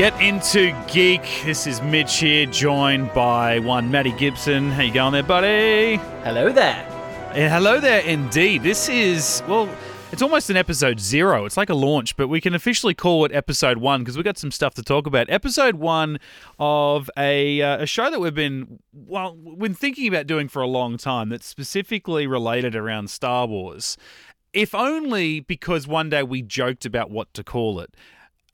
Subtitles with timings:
[0.00, 1.20] Get into geek.
[1.44, 4.70] This is Mitch here, joined by one Matty Gibson.
[4.70, 5.96] How you going there, buddy?
[6.24, 6.86] Hello there.
[7.34, 8.62] And hello there, indeed.
[8.62, 9.68] This is well,
[10.10, 11.44] it's almost an episode zero.
[11.44, 14.38] It's like a launch, but we can officially call it episode one because we've got
[14.38, 15.28] some stuff to talk about.
[15.28, 16.18] Episode one
[16.58, 20.66] of a uh, a show that we've been well, been thinking about doing for a
[20.66, 21.28] long time.
[21.28, 23.98] That's specifically related around Star Wars.
[24.54, 27.94] If only because one day we joked about what to call it.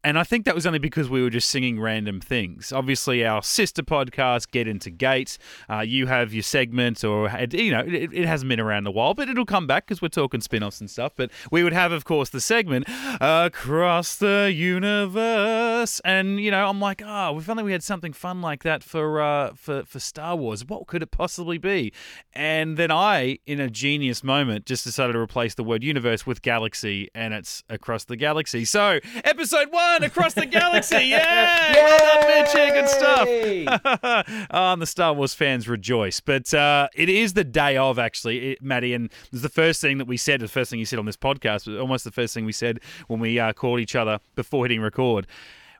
[0.06, 2.70] And I think that was only because we were just singing random things.
[2.70, 5.37] Obviously, our sister podcast, Get Into Gate,
[5.69, 9.14] uh, you have your segment, or, you know, it, it, hasn't been around a while,
[9.14, 11.11] but it'll come back because we're talking spin offs and stuff.
[11.16, 12.87] But we would have, of course, the segment
[13.20, 15.98] Across the Universe.
[16.05, 19.20] And, you know, I'm like, oh, we finally we had something fun like that for,
[19.20, 20.64] uh, for, for Star Wars.
[20.64, 21.92] What could it possibly be?
[22.33, 26.42] And then I, in a genius moment, just decided to replace the word universe with
[26.42, 28.64] galaxy, and it's Across the Galaxy.
[28.64, 30.97] So, episode one across the galaxy.
[31.16, 32.52] Yeah, well done, Mitch.
[32.75, 33.28] Good stuff.
[34.50, 36.20] oh, and the Star Wars fans rejoice.
[36.20, 39.98] But uh, it is the day of, actually, it, Maddie, and it's the first thing
[39.98, 42.34] that we said, the first thing you said on this podcast, was almost the first
[42.34, 45.27] thing we said when we uh, called each other before hitting record.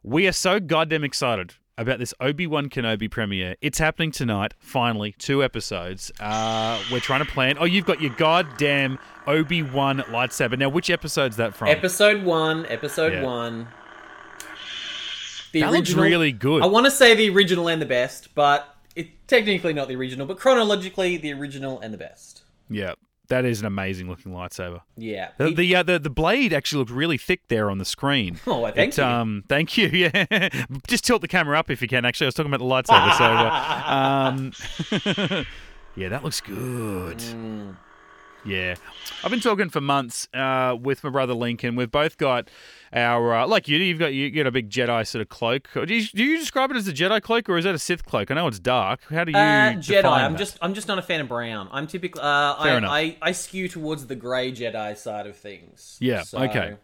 [0.03, 3.57] We are so goddamn excited about this Obi Wan Kenobi premiere.
[3.61, 4.55] It's happening tonight.
[4.59, 6.11] Finally, two episodes.
[6.21, 7.57] Uh, we're trying to plan.
[7.59, 10.59] Oh, you've got your goddamn Obi Wan lightsaber.
[10.59, 11.69] Now, which episode's that from?
[11.69, 12.67] Episode one.
[12.67, 13.23] Episode yeah.
[13.23, 13.69] one.
[15.57, 16.63] The that original, looks really good.
[16.63, 20.27] I want to say the original and the best, but it's technically not the original,
[20.27, 22.43] but chronologically the original and the best.
[22.69, 22.93] Yeah,
[23.29, 24.83] that is an amazing looking lightsaber.
[24.99, 28.39] Yeah, the the, uh, the, the blade actually looked really thick there on the screen.
[28.47, 29.05] Oh, well, thank it, you.
[29.05, 29.89] Um, thank you.
[29.95, 30.51] Yeah,
[30.87, 32.05] just tilt the camera up if you can.
[32.05, 33.17] Actually, I was talking about the lightsaber.
[33.17, 34.29] so, uh,
[35.41, 35.47] um,
[35.97, 37.17] yeah, that looks good.
[37.17, 37.77] Mm.
[38.45, 38.75] Yeah,
[39.25, 41.77] I've been talking for months uh, with my brother Lincoln.
[41.77, 42.51] We've both got
[42.93, 43.79] our uh, like you.
[43.79, 45.69] You've got you got a big Jedi sort of cloak.
[45.75, 48.05] Do you, do you, describe it as a Jedi cloak or is that a Sith
[48.05, 48.31] cloak?
[48.31, 49.01] I know it's dark.
[49.11, 50.05] How do you uh, Jedi?
[50.05, 50.39] I'm that?
[50.39, 51.69] just I'm just not a fan of brown.
[51.73, 53.01] I'm typically uh, Fair I.
[53.01, 55.97] I I skew towards the grey Jedi side of things.
[56.01, 56.23] Yeah.
[56.23, 56.77] So, okay.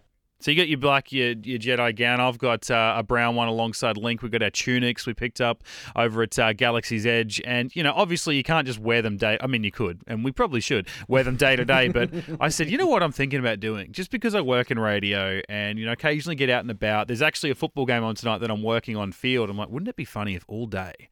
[0.43, 2.21] So you got your black, your, your Jedi gown.
[2.21, 4.23] I've got uh, a brown one alongside Link.
[4.23, 5.63] We've got our tunics we picked up
[5.95, 9.39] over at uh, Galaxy's Edge, and you know, obviously you can't just wear them day.
[9.41, 11.89] I mean, you could, and we probably should wear them day to day.
[11.89, 12.11] But
[12.41, 15.41] I said, you know what, I'm thinking about doing, just because I work in radio
[15.49, 17.07] and you know occasionally get out and about.
[17.07, 19.49] There's actually a football game on tonight that I'm working on field.
[19.49, 21.09] I'm like, wouldn't it be funny if all day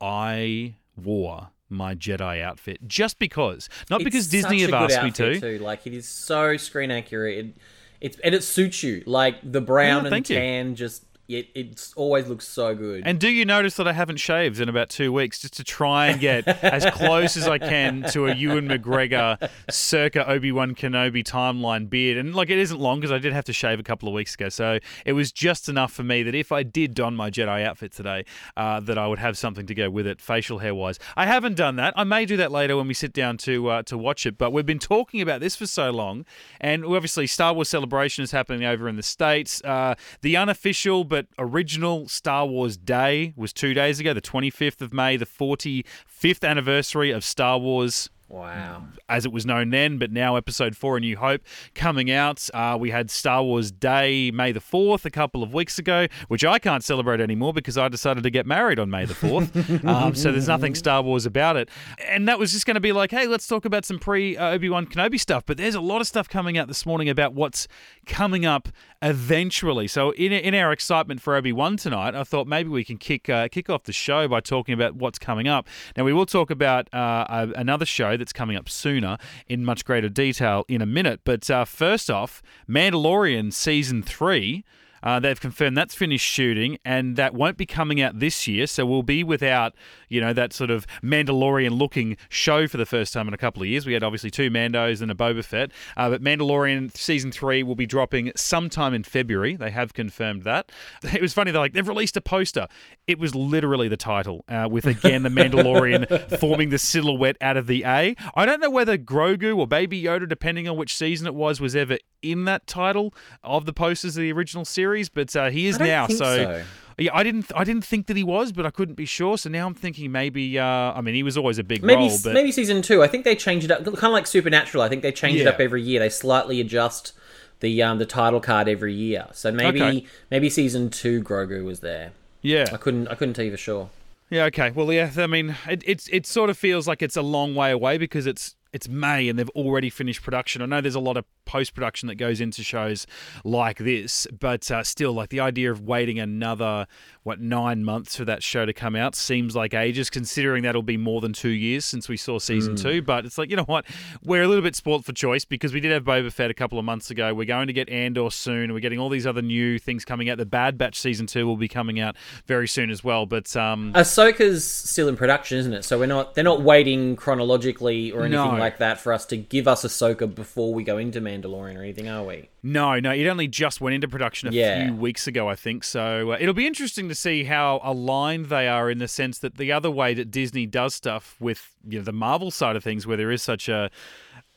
[0.00, 5.38] I wore my Jedi outfit just because, not it's because Disney have asked me to.
[5.38, 5.58] Too.
[5.58, 7.38] Like it is so screen accurate.
[7.38, 7.56] It,
[8.04, 9.02] it's and it suits you.
[9.06, 10.74] Like the brown yeah, and the tan you.
[10.74, 13.02] just it it always looks so good.
[13.06, 16.08] And do you notice that I haven't shaved in about two weeks just to try
[16.08, 21.24] and get as close as I can to a Ewan McGregor circa Obi Wan Kenobi
[21.24, 22.18] timeline beard?
[22.18, 24.34] And like it isn't long because I did have to shave a couple of weeks
[24.34, 27.64] ago, so it was just enough for me that if I did don my Jedi
[27.64, 28.24] outfit today,
[28.56, 30.98] uh, that I would have something to go with it, facial hair wise.
[31.16, 31.94] I haven't done that.
[31.96, 34.36] I may do that later when we sit down to uh, to watch it.
[34.36, 36.26] But we've been talking about this for so long,
[36.60, 39.62] and obviously Star Wars Celebration is happening over in the states.
[39.64, 44.92] Uh, the unofficial but original Star Wars Day was two days ago, the 25th of
[44.92, 48.84] May, the 45th anniversary of Star Wars Wow.
[49.08, 51.42] As it was known then, but now episode four, A New Hope,
[51.74, 52.48] coming out.
[52.54, 56.44] Uh, we had Star Wars Day, May the 4th, a couple of weeks ago, which
[56.44, 59.84] I can't celebrate anymore because I decided to get married on May the 4th.
[59.88, 61.68] um, so there's nothing Star Wars about it.
[62.08, 64.70] And that was just going to be like, hey, let's talk about some pre Obi
[64.70, 65.44] Wan Kenobi stuff.
[65.44, 67.68] But there's a lot of stuff coming out this morning about what's
[68.06, 68.68] coming up
[69.02, 69.86] eventually.
[69.86, 73.28] So in, in our excitement for Obi Wan tonight, I thought maybe we can kick
[73.28, 75.68] uh, kick off the show by talking about what's coming up.
[75.96, 80.08] Now we will talk about uh, another show that's coming up sooner in much greater
[80.08, 81.20] detail in a minute.
[81.24, 84.64] But uh, first off, Mandalorian season three.
[85.04, 88.66] Uh, they've confirmed that's finished shooting, and that won't be coming out this year.
[88.66, 89.74] So we'll be without,
[90.08, 93.68] you know, that sort of Mandalorian-looking show for the first time in a couple of
[93.68, 93.86] years.
[93.86, 97.76] We had obviously two Mandos and a Boba Fett, uh, but Mandalorian season three will
[97.76, 99.54] be dropping sometime in February.
[99.56, 100.72] They have confirmed that.
[101.14, 101.52] It was funny.
[101.52, 102.66] They're like they've released a poster.
[103.06, 107.68] It was literally the title, uh, with again the Mandalorian forming the silhouette out of
[107.68, 108.16] the A.
[108.34, 111.76] I don't know whether Grogu or Baby Yoda, depending on which season it was, was
[111.76, 115.78] ever in that title of the posters of the original series, but uh, he is
[115.78, 116.06] now.
[116.06, 116.64] So, so,
[116.98, 119.36] yeah, I didn't I didn't think that he was, but I couldn't be sure.
[119.36, 120.58] So now I'm thinking maybe.
[120.58, 123.02] Uh, I mean, he was always a big maybe, role, but maybe season two.
[123.02, 124.82] I think they changed it up, kind of like Supernatural.
[124.82, 125.42] I think they change yeah.
[125.42, 126.00] it up every year.
[126.00, 127.12] They slightly adjust
[127.60, 129.26] the um, the title card every year.
[129.32, 130.06] So maybe okay.
[130.30, 132.12] maybe season two Grogu was there.
[132.42, 133.90] Yeah, I couldn't I couldn't tell you for sure.
[134.30, 134.44] Yeah.
[134.44, 134.70] Okay.
[134.70, 135.10] Well, yeah.
[135.16, 138.26] I mean, it, it's it sort of feels like it's a long way away because
[138.26, 140.60] it's it's May and they've already finished production.
[140.60, 143.06] I know there's a lot of post production that goes into shows
[143.44, 144.26] like this.
[144.38, 146.86] But uh, still, like the idea of waiting another
[147.22, 150.98] what nine months for that show to come out seems like ages, considering that'll be
[150.98, 152.82] more than two years since we saw season mm.
[152.82, 153.02] two.
[153.02, 153.86] But it's like you know what,
[154.22, 156.78] we're a little bit spoilt for choice because we did have Boba Fett a couple
[156.78, 157.32] of months ago.
[157.34, 158.72] We're going to get Andor soon.
[158.72, 160.38] We're getting all these other new things coming out.
[160.38, 163.26] The Bad Batch season two will be coming out very soon as well.
[163.26, 165.84] But um, Ahsoka's still in production, isn't it?
[165.84, 168.58] So we're not they're not waiting chronologically or anything no.
[168.58, 172.08] like that for us to give us Ahsoka before we go into Mandalorian or anything,
[172.08, 172.48] are we?
[172.62, 173.12] No, no.
[173.12, 174.86] It only just went into production a yeah.
[174.86, 175.84] few weeks ago, I think.
[175.84, 179.56] So uh, it'll be interesting to see how aligned they are in the sense that
[179.56, 183.06] the other way that Disney does stuff with you know the Marvel side of things,
[183.06, 183.90] where there is such a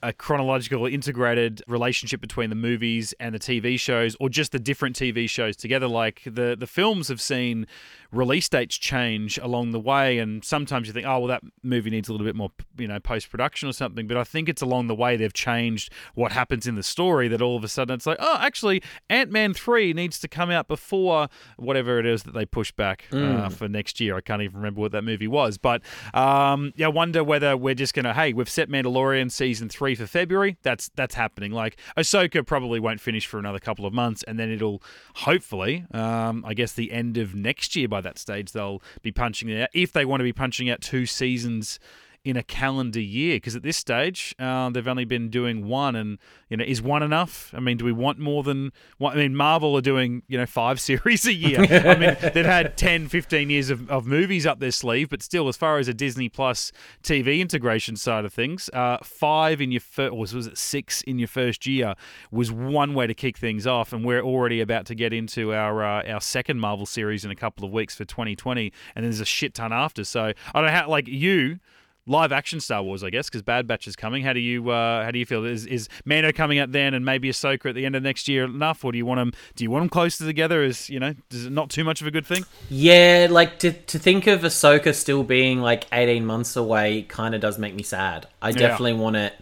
[0.03, 4.95] a chronological integrated relationship between the movies and the TV shows or just the different
[4.95, 7.65] TV shows together like the the films have seen
[8.11, 12.09] release dates change along the way and sometimes you think oh well that movie needs
[12.09, 14.87] a little bit more you know post production or something but I think it's along
[14.87, 18.05] the way they've changed what happens in the story that all of a sudden it's
[18.05, 21.27] like oh actually Ant-Man 3 needs to come out before
[21.57, 23.39] whatever it is that they push back mm.
[23.39, 25.81] uh, for next year I can't even remember what that movie was but
[26.13, 29.95] um, yeah I wonder whether we're just going to hey we've set Mandalorian season 3
[29.95, 31.51] for February, that's that's happening.
[31.51, 34.81] Like Ahsoka probably won't finish for another couple of months, and then it'll
[35.15, 37.87] hopefully, um, I guess, the end of next year.
[37.97, 39.69] By that stage, they'll be punching out.
[39.73, 41.79] If they want to be punching out two seasons
[42.27, 46.17] in a calendar year because at this stage uh, they've only been doing one and
[46.49, 47.53] you know is one enough?
[47.55, 49.13] I mean do we want more than one?
[49.13, 51.59] I mean marvel are doing you know five series a year.
[51.59, 55.47] I mean they've had 10 15 years of, of movies up their sleeve but still
[55.47, 56.71] as far as a disney plus
[57.01, 61.19] tv integration side of things uh, five in your first was, was it six in
[61.19, 61.95] your first year
[62.29, 65.83] was one way to kick things off and we're already about to get into our
[65.83, 69.25] uh, our second marvel series in a couple of weeks for 2020 and there's a
[69.25, 70.03] shit ton after.
[70.03, 71.59] So i don't know how like you
[72.07, 74.23] live action Star Wars, I guess, because Bad Batch is coming.
[74.23, 75.45] How do you uh, how do you feel?
[75.45, 78.45] Is is Mando coming out then, and maybe Ahsoka at the end of next year
[78.45, 79.33] enough, or do you want them?
[79.55, 80.63] Do you want them closer together?
[80.63, 82.45] Is you know, is it not too much of a good thing?
[82.69, 87.41] Yeah, like to to think of Ahsoka still being like eighteen months away, kind of
[87.41, 88.27] does make me sad.
[88.41, 88.99] I definitely yeah.
[88.99, 89.33] want it.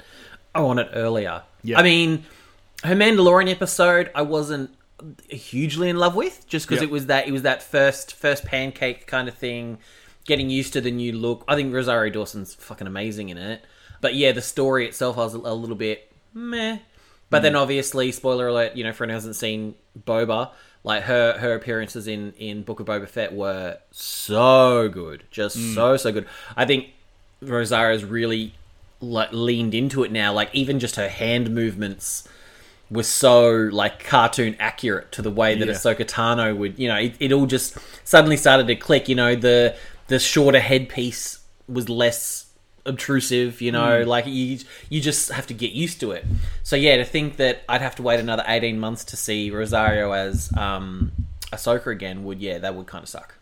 [0.54, 1.44] I want it earlier.
[1.64, 1.80] Yeah.
[1.80, 2.26] I mean,
[2.84, 4.72] her Mandalorian episode, I wasn't
[5.30, 6.90] hugely in love with, just because yep.
[6.90, 9.78] it was that it was that first first pancake kind of thing
[10.26, 11.44] getting used to the new look.
[11.48, 13.64] I think Rosario Dawson's fucking amazing in it.
[14.02, 16.80] But yeah, the story itself I was a, a little bit meh.
[17.30, 17.44] But mm.
[17.44, 20.52] then obviously, spoiler alert, you know, for anyone who hasn't seen Boba,
[20.84, 25.74] like her her appearances in in Book of Boba Fett were so good, just mm.
[25.74, 26.28] so so good.
[26.56, 26.90] I think
[27.42, 28.54] Rosario's really
[29.02, 30.34] like leaned into it now.
[30.34, 32.28] Like even just her hand movements
[32.92, 35.74] were so like cartoon accurate to the way that yeah.
[35.74, 36.78] Ahsoka Tano would.
[36.78, 39.10] You know, it, it all just suddenly started to click.
[39.10, 39.76] You know, the
[40.08, 42.46] the shorter headpiece was less
[42.86, 44.06] obtrusive, you know, mm.
[44.06, 44.60] like you
[44.90, 46.26] you just have to get used to it.
[46.64, 50.12] So yeah, to think that I'd have to wait another 18 months to see Rosario
[50.12, 51.12] as um
[51.52, 53.36] Ahsoka again would yeah, that would kind of suck.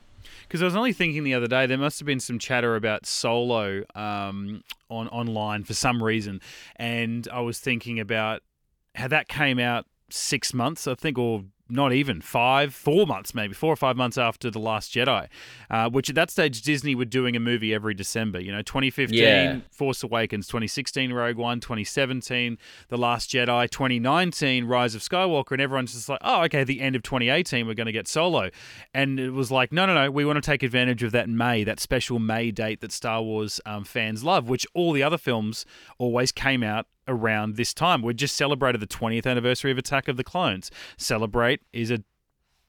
[0.44, 3.08] Because I was only thinking the other day, there must have been some chatter about
[3.08, 6.42] Solo um, on online for some reason,
[6.76, 8.44] and I was thinking about
[8.94, 13.54] how that came out six months, I think, or not even five, four months, maybe
[13.54, 15.28] four or five months after the Last Jedi,
[15.70, 18.40] uh, which at that stage Disney were doing a movie every December.
[18.40, 19.60] You know, 2015 yeah.
[19.72, 22.58] Force Awakens, 2016 Rogue One, 2017
[22.90, 26.96] The Last Jedi, 2019 Rise of Skywalker, and everyone's just like, oh, okay, the end
[26.96, 28.50] of 2018 we're going to get Solo,
[28.94, 31.64] and it was like, no, no, no, we want to take advantage of that May,
[31.64, 35.66] that special May date that Star Wars um, fans love, which all the other films
[35.98, 38.02] always came out around this time.
[38.02, 40.72] We just celebrated the 20th anniversary of Attack of the Clones.
[40.98, 42.04] Celebrate is a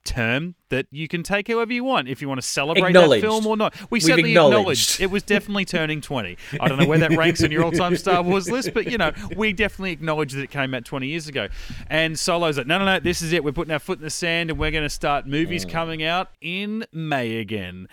[0.05, 3.45] term that you can take however you want if you want to celebrate that film
[3.45, 3.75] or not.
[3.75, 4.59] We We've certainly acknowledged.
[4.59, 6.37] acknowledged it was definitely turning 20.
[6.61, 9.11] I don't know where that ranks in your all-time Star Wars list, but you know,
[9.35, 11.47] we definitely acknowledge that it came out 20 years ago.
[11.87, 13.43] And Solo's like, no, no, no, this is it.
[13.43, 15.71] We're putting our foot in the sand and we're going to start movies mm.
[15.71, 17.87] coming out in May again.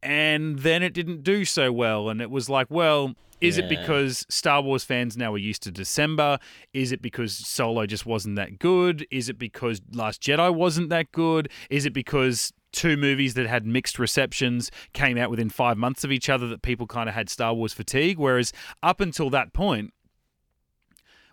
[0.00, 3.64] And then it didn't do so well and it was like, well, is yeah.
[3.64, 6.38] it because Star Wars fans now are used to December?
[6.72, 9.06] Is it because Solo just wasn't that good?
[9.10, 11.50] Is it because Last Jedi wasn't that good?
[11.70, 16.12] Is it because two movies that had mixed receptions came out within five months of
[16.12, 18.18] each other that people kind of had Star Wars fatigue?
[18.18, 18.52] Whereas
[18.82, 19.92] up until that point,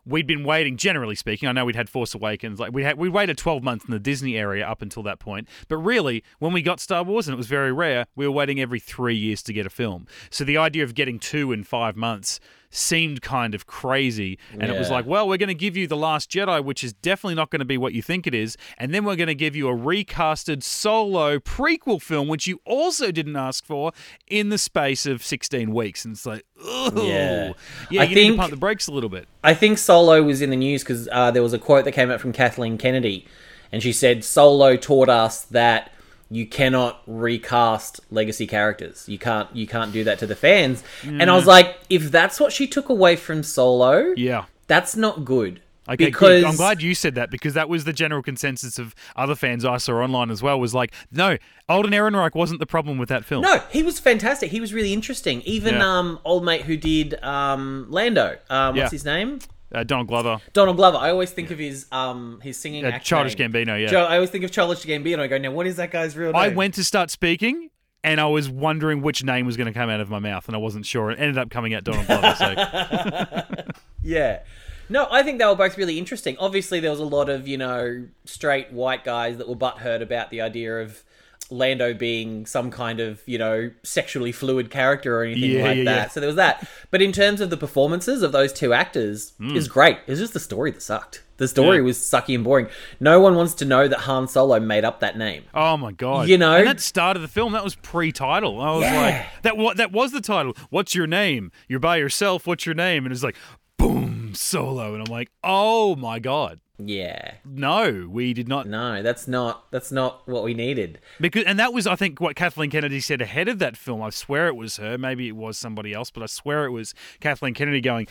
[0.05, 0.77] we'd been waiting.
[0.77, 2.59] Generally speaking, I know we'd had Force Awakens.
[2.59, 5.47] Like we had, we waited twelve months in the Disney area up until that point.
[5.67, 8.59] But really, when we got Star Wars, and it was very rare, we were waiting
[8.59, 10.07] every three years to get a film.
[10.29, 14.37] So the idea of getting two in five months seemed kind of crazy.
[14.51, 16.93] And it was like, well, we're going to give you The Last Jedi, which is
[16.93, 18.57] definitely not going to be what you think it is.
[18.77, 23.11] And then we're going to give you a recasted solo prequel film, which you also
[23.11, 23.91] didn't ask for
[24.27, 26.05] in the space of 16 weeks.
[26.05, 27.53] And it's like, oh, Yeah.
[27.89, 29.27] yeah, I you need to pump the brakes a little bit.
[29.43, 32.11] I think Solo was in the news because uh, there was a quote that came
[32.11, 33.25] out from Kathleen Kennedy,
[33.71, 35.91] and she said Solo taught us that
[36.29, 39.07] you cannot recast legacy characters.
[39.07, 40.83] You can't you can't do that to the fans.
[41.03, 44.45] And I was like, if that's what she took away from Solo, Yeah.
[44.67, 45.61] that's not good.
[45.87, 46.45] Okay, because good.
[46.45, 49.77] I'm glad you said that because that was the general consensus of other fans I
[49.77, 50.59] saw online as well.
[50.59, 51.37] Was like, no,
[51.69, 53.43] Alden Ehrenreich wasn't the problem with that film.
[53.43, 54.49] No, he was fantastic.
[54.49, 55.41] He was really interesting.
[55.43, 55.87] Even Yeah.
[55.99, 58.35] um, old mate who did um, Lando.
[58.49, 58.89] Um, what's Yeah.
[58.89, 59.37] his name?
[59.75, 60.97] Uh, Donald Glover, Donald Glover.
[60.97, 63.51] I always think of his um his singing uh, act Childish name.
[63.51, 63.79] Gambino.
[63.79, 65.19] Yeah, Jo- I always think of Childish Gambino.
[65.19, 66.41] I go, now what is that guy's real name?
[66.41, 67.69] I went to start speaking.
[68.03, 70.55] And I was wondering which name was going to come out of my mouth, and
[70.55, 71.09] I wasn't sure.
[71.09, 72.35] It ended up coming out Donald Glover.
[72.37, 73.65] So
[74.03, 74.41] Yeah.
[74.89, 76.37] No, I think they were both really interesting.
[76.37, 80.29] Obviously, there was a lot of, you know, straight white guys that were butthurt about
[80.29, 81.03] the idea of
[81.51, 85.83] Lando being some kind of, you know, sexually fluid character or anything Yeah, like yeah,
[85.83, 85.95] that.
[85.95, 86.07] yeah.
[86.09, 86.67] So there was that.
[86.91, 89.55] But in terms of the performances of those two actors, Hmm.
[89.55, 89.97] is great.
[90.07, 91.21] It's just the story that sucked.
[91.37, 92.67] The story was sucky and boring.
[93.01, 95.43] No one wants to know that Han Solo made up that name.
[95.53, 96.29] Oh my god!
[96.29, 96.55] You know?
[96.55, 97.51] and that started the film.
[97.51, 98.61] That was pre-title.
[98.61, 99.57] I was like, that.
[99.57, 100.53] What that was the title.
[100.69, 101.51] What's your name?
[101.67, 102.47] You're by yourself.
[102.47, 103.05] What's your name?
[103.05, 103.35] And it's like,
[103.77, 104.93] boom, solo.
[104.93, 107.35] And I'm like, oh my god, Yeah.
[107.45, 108.67] no, we did not.
[108.67, 110.99] No, that's not that's not what we needed.
[111.19, 114.01] Because and that was, I think, what Kathleen Kennedy said ahead of that film.
[114.01, 114.97] I swear it was her.
[114.97, 118.07] Maybe it was somebody else, but I swear it was Kathleen Kennedy going.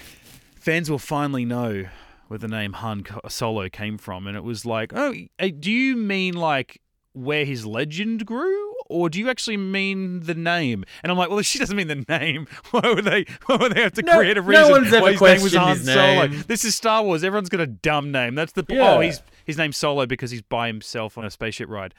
[0.58, 1.84] Fans will finally know
[2.28, 5.96] where the name Han Solo came from, and it was like, oh, eh, do you
[5.96, 6.80] mean like
[7.12, 10.84] where his legend grew, or do you actually mean the name?
[11.02, 13.26] And I'm like, well, if she doesn't mean the name, why would they?
[13.46, 14.64] Why would they have to No- create a reason?
[14.64, 16.26] no one's ever why his name was questioned Han his Solo?
[16.28, 16.44] name.
[16.46, 17.24] This is Star Wars.
[17.24, 18.34] Everyone's got a dumb name.
[18.34, 18.94] That's the oh, Yeah.
[18.94, 21.92] oh, he's his name's Solo because he's by himself on a spaceship ride.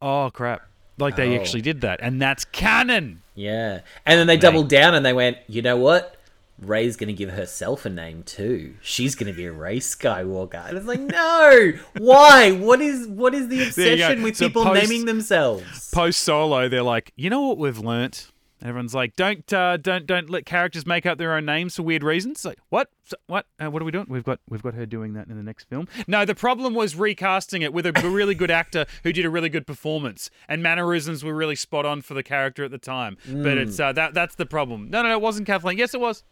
[0.00, 0.62] Oh crap!
[0.98, 1.40] Like they Oh.
[1.40, 3.22] actually did that, and that's canon.
[3.34, 3.80] Yeah.
[4.06, 6.16] And then they doubled down and they went, you know what?
[6.60, 8.74] Rey's going to give herself a name too.
[8.82, 10.68] She's going to be Rey Skywalker.
[10.68, 11.72] And it's like, no!
[11.98, 12.50] Why?
[12.52, 15.90] What is what is the obsession with So people post- naming themselves?
[15.90, 18.32] Post Solo, they're like, you know what we've learnt.
[18.60, 22.02] Everyone's like, don't, uh, don't, don't let characters make up their own names for weird
[22.02, 22.44] reasons.
[22.44, 24.06] Like, what, So- what, uh, what are we doing?
[24.08, 25.86] We've got, we've got her doing that in the next film.
[26.08, 29.48] No, the problem was recasting it with a really good actor who did a really
[29.48, 33.16] good performance, and mannerisms were really spot on for the character at the time.
[33.28, 34.90] But it's uh, that, that's the problem.
[34.90, 35.78] No, no, no, it wasn't Kathleen.
[35.78, 36.24] Yes, it was.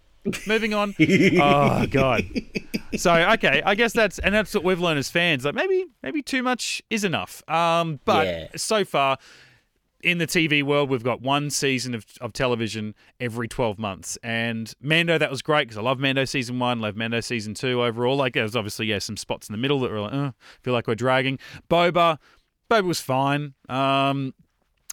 [0.46, 0.94] Moving on.
[1.00, 2.24] oh God.
[2.96, 5.44] So okay, I guess that's and that's what we've learned as fans.
[5.44, 7.42] Like maybe maybe too much is enough.
[7.48, 8.46] Um, but Yeah.
[8.56, 9.18] so far
[10.02, 14.16] in the TV world, we've got one season of, of television every 12 months.
[14.22, 17.82] And Mando, that was great because I love Mando season one, love Mando season two
[17.82, 18.14] overall.
[18.14, 20.30] Like, there was obviously, yeah, some spots in the middle that were like, uh,
[20.62, 21.38] feel like we're dragging.
[21.68, 22.18] Boba,
[22.70, 23.54] Boba was fine.
[23.68, 24.32] Um,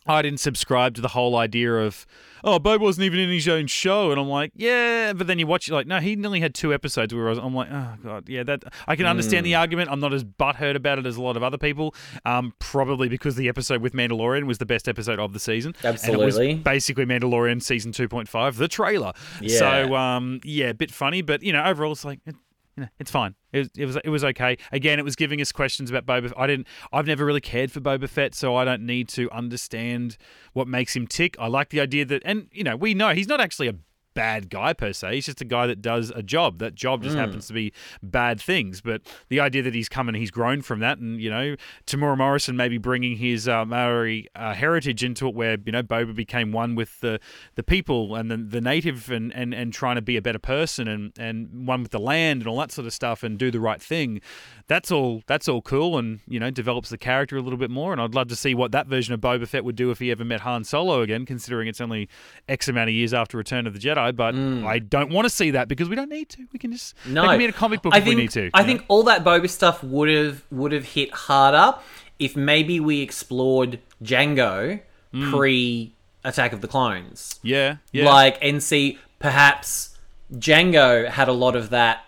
[0.05, 2.05] I didn't subscribe to the whole idea of,
[2.43, 5.47] oh, Boba wasn't even in his own show, and I'm like, yeah, but then you
[5.47, 7.95] watch it like, no, he only had two episodes where I was, I'm like, oh
[8.03, 9.89] god, yeah, that I can understand the argument.
[9.91, 11.95] I'm not as butthurt about it as a lot of other people,
[12.25, 15.93] um, probably because the episode with Mandalorian was the best episode of the season, and
[15.93, 16.55] Absolutely.
[16.55, 19.13] basically Mandalorian season 2.5, the trailer.
[19.41, 19.59] Yeah.
[19.59, 22.19] So, um, yeah, a bit funny, but you know, overall, it's like.
[22.25, 22.35] It,
[22.75, 23.35] you know, it's fine.
[23.51, 24.57] It was, it was it was okay.
[24.71, 26.33] Again, it was giving us questions about Boba.
[26.35, 26.67] I didn't.
[26.91, 30.17] I've never really cared for Boba Fett, so I don't need to understand
[30.53, 31.35] what makes him tick.
[31.39, 33.75] I like the idea that, and you know, we know he's not actually a
[34.13, 35.15] bad guy per se.
[35.15, 36.59] He's just a guy that does a job.
[36.59, 38.81] That job just happens to be bad things.
[38.81, 41.55] But the idea that he's come and he's grown from that, and you know,
[41.85, 46.15] Temuera Morrison maybe bringing his uh, Maori uh, heritage into it, where you know Boba
[46.15, 47.19] became one with the
[47.55, 50.87] the people and the, the native, and, and and trying to be a better person,
[50.87, 53.59] and and one with the land and all that sort of stuff, and do the
[53.59, 54.21] right thing.
[54.67, 55.23] That's all.
[55.27, 57.91] That's all cool, and you know, develops the character a little bit more.
[57.91, 60.11] And I'd love to see what that version of Boba Fett would do if he
[60.11, 62.09] ever met Han Solo again, considering it's only
[62.47, 64.02] X amount of years after Return of the Jedi.
[64.11, 66.45] But I don't want to see that because we don't need to.
[66.51, 68.49] We can just No, be in a comic book I if think, we need to.
[68.53, 68.67] I know?
[68.67, 71.77] think all that Boba stuff would have would have hit harder
[72.19, 74.81] if maybe we explored Jango
[75.13, 75.31] Hmm.
[75.31, 75.93] pre
[76.23, 77.39] Attack of the Clones.
[77.43, 78.05] Yeah, yeah.
[78.05, 79.97] Like and see perhaps
[80.33, 82.05] Jango had a lot of that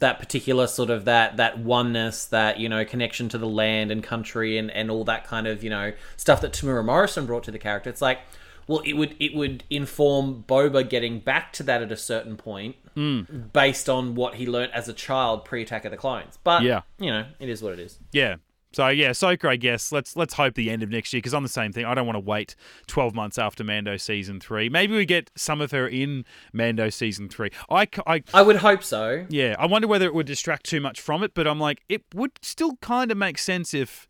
[0.00, 4.02] that particular sort of that that oneness, that you know connection to the land and
[4.02, 7.50] country and and all that kind of you know stuff that Temuera Morrison brought to
[7.50, 7.88] the character.
[7.90, 8.18] It's like,
[8.66, 12.76] well, it would it would inform Boba getting back to that at a certain point,
[12.94, 13.22] Hmm.
[13.52, 16.38] based on what he learnt as a child pre Attack of the Clones.
[16.44, 16.82] But Yeah.
[16.98, 17.98] you know, it is what it is.
[18.12, 18.36] Yeah.
[18.74, 19.92] So yeah, Ahsoka, I guess.
[19.92, 22.06] Let's let's hope the end of next year because on the same thing, I don't
[22.06, 24.70] want to wait twelve months after Mando season three.
[24.70, 27.50] Maybe we get some of her in Mando season three.
[27.68, 29.26] I, I, I would hope so.
[29.28, 32.02] Yeah, I wonder whether it would distract too much from it, but I'm like, it
[32.14, 34.08] would still kind of make sense if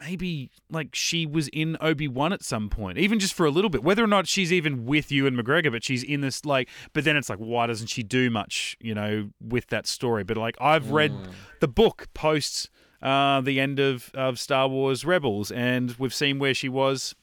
[0.00, 3.70] maybe like she was in Obi Wan at some point, even just for a little
[3.70, 3.82] bit.
[3.84, 6.68] Whether or not she's even with Ewan McGregor, but she's in this like.
[6.92, 10.24] But then it's like, why doesn't she do much, you know, with that story?
[10.24, 11.32] But like, I've read Mm.
[11.60, 12.70] the book post
[13.02, 17.14] uh, the end of of Star Wars Rebels, and we've seen where she was.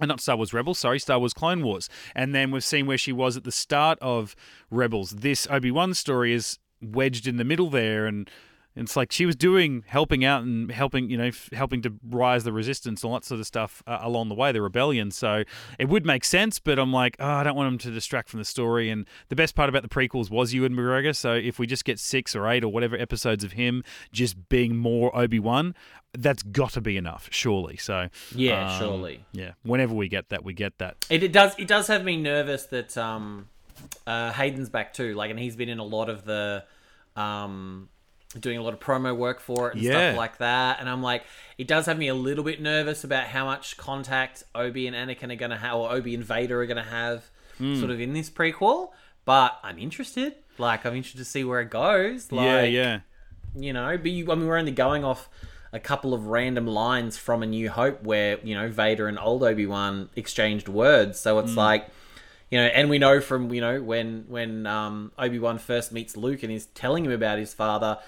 [0.00, 1.88] Uh, not Star Wars Rebels, sorry, Star Wars Clone Wars.
[2.14, 4.36] And then we've seen where she was at the start of
[4.70, 5.10] Rebels.
[5.10, 8.30] This Obi Wan story is wedged in the middle there, and
[8.78, 12.44] it's like she was doing, helping out and helping, you know, f- helping to rise
[12.44, 15.10] the resistance, all that sort of stuff uh, along the way, the rebellion.
[15.10, 15.44] So
[15.78, 18.38] it would make sense, but I'm like, oh, I don't want them to distract from
[18.38, 18.90] the story.
[18.90, 21.14] And the best part about the prequels was Ewan McGregor.
[21.14, 23.82] So if we just get six or eight or whatever episodes of him
[24.12, 25.74] just being more Obi Wan,
[26.16, 27.76] that's got to be enough, surely.
[27.76, 29.24] So Yeah, um, surely.
[29.32, 29.52] yeah.
[29.62, 31.04] Whenever we get that, we get that.
[31.10, 31.54] It, it does.
[31.58, 33.48] It does have me nervous that um,
[34.06, 35.14] uh, Hayden's back too.
[35.14, 36.64] Like, and he's been in a lot of the,
[37.14, 37.88] um,
[38.38, 39.92] doing a lot of promo work for it and Yeah.
[40.10, 40.80] stuff like that.
[40.80, 41.24] And I'm like,
[41.56, 45.32] it does have me a little bit nervous about how much contact Obi and Anakin
[45.32, 47.24] are going to have, or Obi and Vader are going to have,
[47.58, 47.78] Hmm.
[47.78, 48.90] sort of in this prequel.
[49.24, 50.34] But I'm interested.
[50.58, 52.30] Like, I'm interested to see where it goes.
[52.32, 53.00] Like, yeah, yeah.
[53.56, 55.28] you know but you, i mean we're only going off
[55.72, 59.42] a couple of random lines from a new hope where you know vader and old
[59.42, 61.88] obi-wan exchanged words so it's like
[62.50, 66.42] you know and we know from you know when when um, obi-wan first meets luke
[66.42, 67.98] and is telling him about his father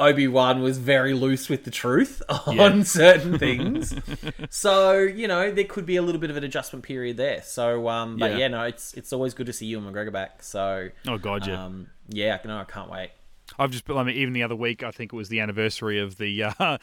[0.00, 2.82] obi-wan was very loose with the truth on Yeah.
[2.84, 3.94] certain things
[4.50, 7.88] so you know there could be a little bit of an adjustment period there so
[7.88, 8.38] um but Yeah.
[8.38, 11.64] yeah, no it's it's always good to see Ewan McGregor back so Oh, God, yeah.
[11.64, 13.10] um yeah no i can't wait
[13.58, 16.18] I've just, I mean, even the other week, I think it was the anniversary of
[16.18, 16.78] the uh,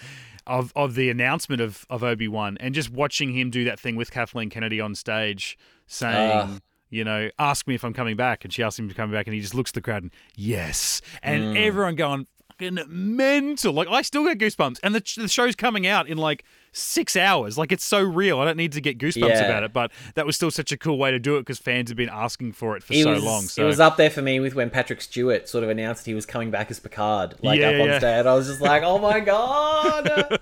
[0.45, 3.95] of of the announcement of of Obi Wan, and just watching him do that thing
[3.95, 5.57] with Kathleen Kennedy on stage,
[5.87, 6.31] saying.
[6.33, 6.59] Ah.
[6.89, 9.27] You know, ask me if I'm coming back, and she asks him to come back,
[9.27, 12.27] and he just looks at the crowd and yes, and everyone going
[12.59, 13.73] fucking mental.
[13.73, 17.57] Like I still get goosebumps, and the the show's coming out in like six hours.
[17.57, 18.39] Like it's so real.
[18.39, 19.45] I don't need to get goosebumps Yeah.
[19.45, 21.89] about it, but that was still such a cool way to do it because fans
[21.89, 23.41] have been asking for it for It so was, long.
[23.43, 26.13] So It was up there for me with when Patrick Stewart sort of announced he
[26.13, 27.99] was coming back as Picard, like Yeah, up on yeah.
[27.99, 28.25] stage.
[28.25, 30.39] I was just like, oh my god,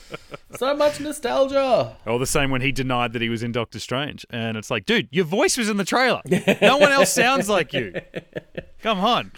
[0.58, 1.96] so much nostalgia.
[2.06, 4.26] Or the same when he denied that he was in Doctor Strange.
[4.30, 6.20] And it's like, dude, your voice was in the trailer.
[6.60, 7.94] No one else sounds like you.
[8.82, 9.32] Come on.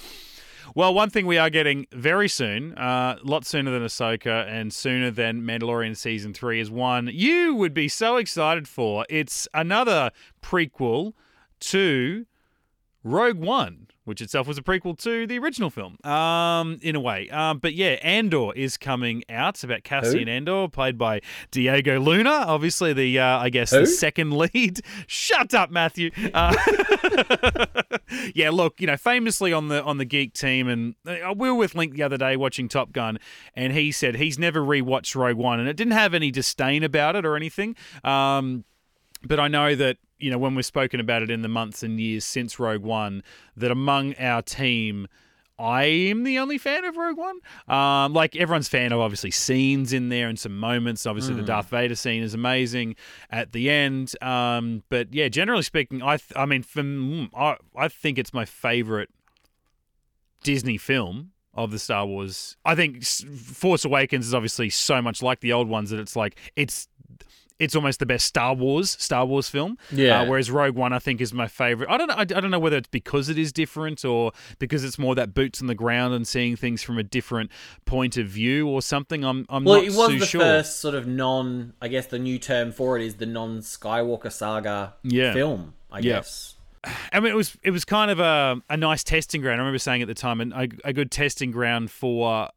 [0.73, 4.73] Well, one thing we are getting very soon, uh, a lot sooner than Ahsoka and
[4.73, 9.05] sooner than Mandalorian Season 3, is one you would be so excited for.
[9.09, 11.15] It's another prequel
[11.61, 12.25] to
[13.03, 17.29] Rogue One, which itself was a prequel to the original film, um, in a way.
[17.31, 19.55] Um, but yeah, Andor is coming out.
[19.55, 23.81] It's about Cassian Andor, played by Diego Luna, obviously the, uh, I guess, Who?
[23.81, 24.81] the second lead.
[25.07, 26.11] Shut up, Matthew.
[26.33, 26.55] Uh,
[28.35, 31.55] yeah, look, you know, famously on the on the geek team, and uh, we were
[31.55, 33.19] with Link the other day watching Top Gun,
[33.55, 37.17] and he said he's never rewatched Rogue One, and it didn't have any disdain about
[37.17, 37.77] it or anything.
[38.05, 38.65] Um,
[39.23, 42.01] but I know that you know when we've spoken about it in the months and
[42.01, 43.23] years since Rogue One,
[43.57, 45.07] that among our team.
[45.59, 47.39] I am the only fan of Rogue One.
[47.69, 51.05] Um, like everyone's fan of obviously scenes in there and some moments.
[51.05, 52.97] Obviously, the Darth Vader scene is amazing
[53.29, 54.15] at the end.
[54.23, 58.33] Um, but yeah, generally speaking, I th- I mean, for, mm, I I think it's
[58.33, 59.11] my favorite
[60.43, 62.57] Disney film of the Star Wars.
[62.65, 66.39] I think Force Awakens is obviously so much like the old ones that it's like
[66.57, 66.89] it's
[67.61, 69.79] it's almost the best Star Wars Star Wars film.
[69.93, 70.23] Yeah.
[70.23, 71.89] Uh, whereas Rogue One, I think, is my favorite.
[71.89, 72.15] I don't know.
[72.15, 75.35] I, I don't know whether it's because it is different or because it's more that
[75.35, 77.51] boots on the ground and seeing things from a different
[77.85, 79.25] point of view or something.
[79.25, 80.41] I'm I'm Well, not it was too the sure.
[80.41, 81.75] first sort of non.
[81.81, 85.33] I guess the new term for it is the non-Skywalker saga Yeah.
[85.35, 85.75] film.
[85.93, 86.15] I Yeah.
[86.15, 86.57] guess.
[87.13, 89.57] I mean, it was it was kind of a, a nice testing ground.
[89.61, 92.49] I remember saying at the time, and a, a good testing ground for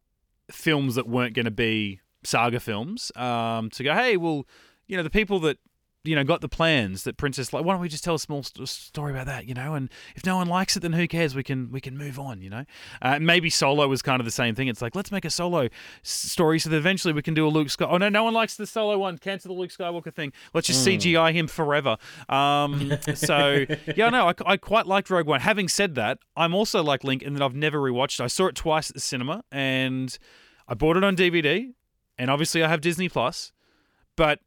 [0.50, 3.12] films that weren't going to be saga films.
[3.16, 4.46] Um, to go, hey, well,
[4.86, 5.58] you know, the people that
[6.06, 8.42] you know got the plans that Princess like, why don't we just tell a small
[8.42, 9.72] st- story about that, you know?
[9.72, 11.34] And if no one likes it, then who cares?
[11.34, 12.66] We can we can move on, you know.
[13.00, 14.68] Uh, maybe Solo was kind of the same thing.
[14.68, 15.70] It's like let's make a Solo s-
[16.02, 17.86] story so that eventually we can do a Luke Sky.
[17.88, 19.16] Oh no, no one likes the Solo one.
[19.16, 20.34] Cancel the Luke Skywalker thing.
[20.52, 21.96] Let's just CGI him forever.
[22.28, 23.64] Um, so
[23.96, 25.40] yeah, no, I, I quite liked Rogue One.
[25.40, 28.20] Having said that, I'm also like Link in that I've never rewatched.
[28.20, 28.24] it.
[28.24, 30.18] I saw it twice at the cinema, and
[30.68, 31.72] I bought it on DVD,
[32.18, 33.52] and obviously I have Disney Plus,
[34.16, 34.40] but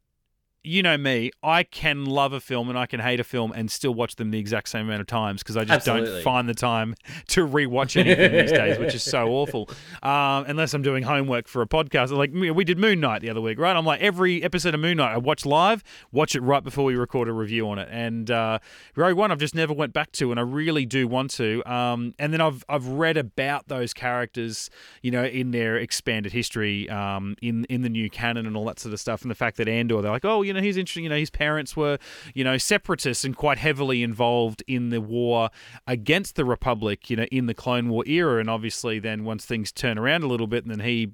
[0.68, 3.70] you know me, I can love a film and I can hate a film and
[3.70, 6.10] still watch them the exact same amount of times because I just Absolutely.
[6.10, 6.94] don't find the time
[7.28, 9.68] to rewatch anything these days, which is so awful.
[10.02, 12.10] Um, unless I'm doing homework for a podcast.
[12.10, 13.74] Like we did Moon Knight the other week, right?
[13.74, 16.96] I'm like every episode of Moon Knight I watch live, watch it right before we
[16.96, 17.88] record a review on it.
[17.90, 18.58] And uh,
[18.94, 21.62] Rogue One I've just never went back to, and I really do want to.
[21.70, 24.68] Um, and then I've I've read about those characters,
[25.02, 28.78] you know, in their expanded history, um, in in the new canon and all that
[28.78, 31.04] sort of stuff, and the fact that Andor, they're like, oh, you know, he's interesting.
[31.04, 31.98] You know, his parents were,
[32.34, 35.50] you know, separatists and quite heavily involved in the war
[35.86, 38.40] against the Republic, you know, in the Clone War era.
[38.40, 41.12] And obviously, then once things turn around a little bit, and then he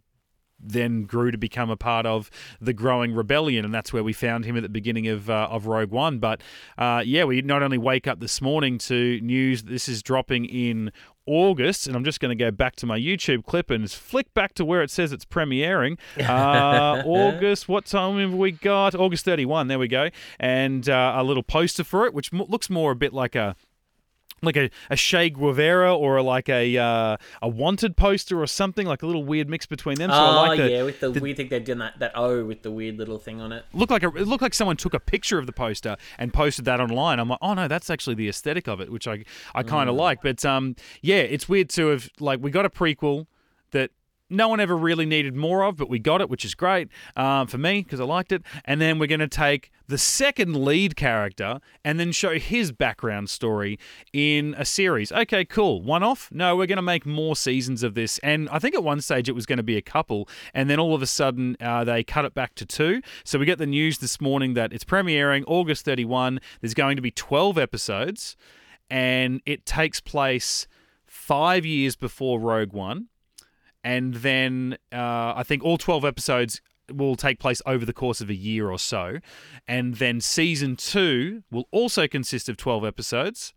[0.67, 2.31] then grew to become a part of
[2.61, 5.67] the growing rebellion, and that's where we found him at the beginning of uh, of
[5.67, 6.19] Rogue One.
[6.19, 6.41] But
[6.79, 10.93] uh, yeah, we not only wake up this morning to news this is dropping in
[11.27, 14.55] August, and I'm just going to go back to my YouTube clip and flick back
[14.55, 15.99] to where it says it's premiering.
[16.35, 18.95] Uh, August, what time have we got?
[18.95, 20.09] August 31, there we go.
[20.41, 23.55] And uh, a little poster for it, which looks more a bit like a
[24.43, 29.03] like a, a Che Guevara or like a uh, a wanted poster or something, like
[29.03, 30.11] a little weird mix between them.
[30.11, 32.13] So oh, I like the, yeah, with the, the weird thing they've done that that
[32.15, 33.65] O with the weird little thing on it.
[33.73, 36.65] Look like a, it looked like someone took a picture of the poster and posted
[36.67, 37.19] that online.
[37.19, 39.97] I'm like, oh no, that's actually the aesthetic of it, which I I kind of
[39.97, 40.01] mm.
[40.01, 40.23] like.
[40.23, 43.27] But um, yeah, it's weird to have like we got a prequel
[44.31, 47.47] no one ever really needed more of, but we got it, which is great um,
[47.47, 48.43] for me because I liked it.
[48.65, 53.29] And then we're going to take the second lead character and then show his background
[53.29, 53.79] story
[54.13, 55.13] in a series.
[55.13, 55.83] Okay, cool.
[55.83, 56.31] One off?
[56.33, 58.19] No, we're going to make more seasons of this.
[58.19, 60.79] And I think at one stage it was going to be a couple, and then
[60.79, 63.03] all of a sudden uh, they cut it back to two.
[63.25, 66.41] So we get the news this morning that it's premiering August 31.
[66.61, 68.37] There's going to be 12 episodes,
[68.89, 70.67] and it takes place
[71.07, 73.09] five years before Rogue One
[73.85, 76.61] and then uh, I think all 12 episodes
[76.93, 79.19] will take place over the course of a year or so.
[79.69, 83.53] And then season two will also consist of 12 episodes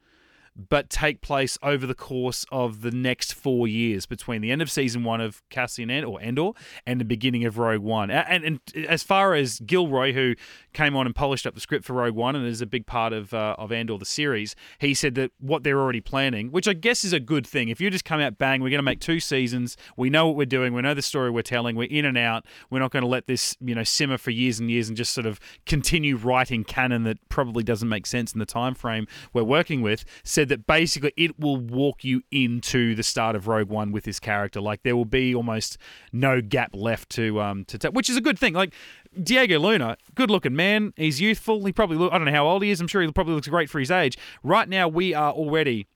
[0.57, 4.71] but take place over the course of the next four years between the end of
[4.71, 6.51] season one of Cassian End or Endor
[6.85, 8.09] and the beginning of Rogue One.
[8.09, 10.35] And, and, and, as far as Gilroy, who
[10.73, 13.13] came on and polished up the script for Rogue One and is a big part
[13.13, 16.73] of uh, of Andor the series, he said that what they're already planning, which I
[16.73, 17.69] guess is a good thing.
[17.69, 19.77] If you just come out bang, we're going to make two seasons.
[19.95, 20.73] We know what we're doing.
[20.73, 21.75] We know the story we're telling.
[21.75, 22.45] We're in and out.
[22.69, 25.13] We're not going to let this you know simmer for years and years and just
[25.13, 29.43] sort of continue writing canon that probably doesn't make sense in the time frame we're
[29.43, 30.03] working with.
[30.23, 34.19] Said that basically it will walk you into the start of Rogue One with this
[34.19, 34.59] character.
[34.61, 35.77] Like there will be almost
[36.11, 38.53] no gap left to um to t- which is a good thing.
[38.53, 38.73] Like
[39.21, 40.93] Diego Luna, good looking man.
[40.95, 41.65] He's youthful.
[41.65, 42.81] He probably look, I don't know how old he is.
[42.81, 44.17] I'm sure he probably looks great for his age.
[44.43, 45.87] Right now we are already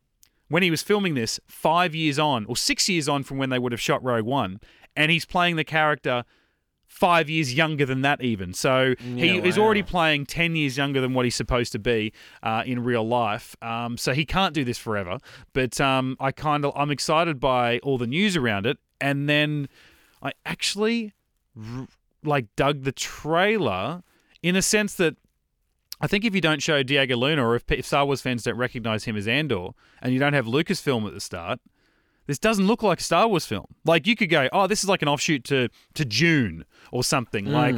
[0.48, 3.60] when he was filming this 5 years on or 6 years on from when they
[3.60, 4.60] would have shot Rogue One
[4.96, 6.26] and he's playing the character
[6.92, 8.54] five years younger than that, even.
[8.54, 9.46] So yeah, he wow.
[9.46, 12.12] is already playing 10 years younger than what he's supposed to be
[12.44, 13.56] uh, in real life.
[13.62, 15.18] Um, so he can't do this forever.
[15.54, 18.78] But um, I kind of, I'm excited by all the news around it.
[19.00, 19.70] And then
[20.22, 21.14] I actually
[22.24, 24.04] like dug the trailer
[24.44, 25.16] in a sense that
[26.02, 28.58] I think if you don't show Diego Luna or if, if Star Wars fans don't
[28.58, 29.70] recognize him as Andor
[30.02, 31.60] and you don't have Lucasfilm at the start,
[32.32, 33.66] this doesn't look like a Star Wars film.
[33.84, 36.64] Like you could go, oh, this is like an offshoot to to Dune
[36.94, 37.52] or something mm.
[37.52, 37.76] like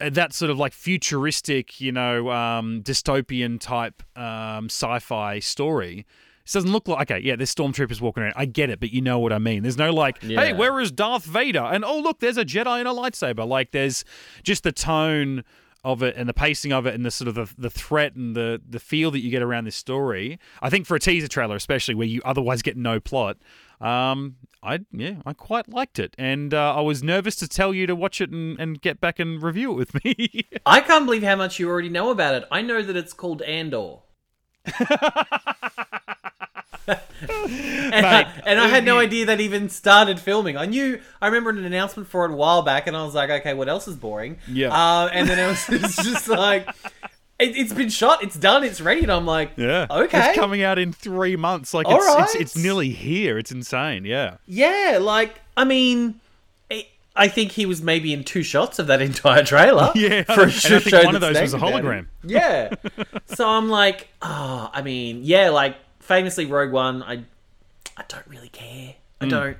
[0.00, 6.06] uh, that sort of like futuristic, you know, um, dystopian type um, sci-fi story.
[6.44, 8.32] This doesn't look like okay, yeah, there's stormtroopers walking around.
[8.36, 9.64] I get it, but you know what I mean.
[9.64, 10.40] There's no like, yeah.
[10.40, 11.60] hey, where is Darth Vader?
[11.60, 13.46] And oh look, there's a Jedi and a lightsaber.
[13.46, 14.02] Like there's
[14.42, 15.44] just the tone
[15.84, 18.34] of it and the pacing of it and the sort of the, the threat and
[18.34, 20.38] the the feel that you get around this story.
[20.62, 23.36] I think for a teaser trailer, especially where you otherwise get no plot,
[23.80, 27.86] um, I yeah, I quite liked it, and uh, I was nervous to tell you
[27.86, 30.46] to watch it and, and get back and review it with me.
[30.66, 32.44] I can't believe how much you already know about it.
[32.50, 33.98] I know that it's called Andor.
[36.86, 40.56] and, Mate, I, and I had no idea that even started filming.
[40.56, 43.30] I knew I remember an announcement for it a while back, and I was like,
[43.30, 44.38] okay, what else is boring?
[44.48, 44.74] Yeah.
[44.74, 46.68] Uh, and then it was, it was just like
[47.50, 48.22] it, has been shot.
[48.22, 48.64] It's done.
[48.64, 49.02] It's ready.
[49.02, 50.30] And I'm like, yeah, okay.
[50.30, 51.74] It's coming out in three months.
[51.74, 52.24] Like, it's, right.
[52.24, 53.38] it's, it's nearly here.
[53.38, 54.04] It's insane.
[54.04, 54.36] Yeah.
[54.46, 54.98] Yeah.
[55.00, 56.20] Like, I mean,
[56.70, 59.90] it, I think he was maybe in two shots of that entire trailer.
[59.94, 60.22] yeah.
[60.22, 62.06] For a think one of those was a hologram.
[62.22, 62.74] Yeah.
[63.26, 65.50] so I'm like, oh, I mean, yeah.
[65.50, 67.02] Like, famously, Rogue One.
[67.02, 67.24] I,
[67.96, 68.94] I don't really care.
[69.20, 69.30] I mm.
[69.30, 69.56] don't.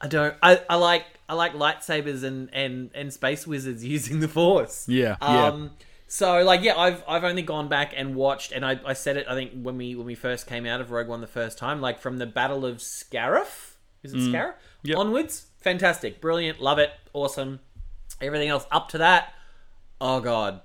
[0.00, 0.34] I don't.
[0.42, 1.04] I, I like.
[1.28, 4.88] I like lightsabers and, and, and space wizards using the force.
[4.88, 5.16] Yeah.
[5.20, 5.68] Um, yeah
[6.08, 9.26] so like yeah, I've I've only gone back and watched, and I, I said it
[9.28, 11.80] I think when we when we first came out of Rogue One the first time,
[11.80, 14.32] like from the Battle of Scarif, is it mm.
[14.32, 14.54] Scarif?
[14.84, 14.98] Yep.
[14.98, 17.60] Onwards, fantastic, brilliant, love it, awesome.
[18.20, 19.34] Everything else up to that,
[20.00, 20.60] oh god,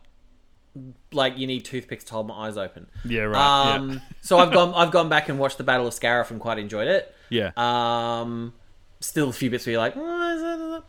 [1.11, 2.87] like you need toothpicks to hold my eyes open.
[3.03, 3.75] Yeah, right.
[3.75, 3.99] Um, yeah.
[4.21, 6.87] so I've gone I've gone back and watched the Battle of Scarif and quite enjoyed
[6.87, 7.13] it.
[7.29, 7.51] Yeah.
[7.57, 8.53] Um,
[8.99, 10.83] still a few bits where you're like, "Oh,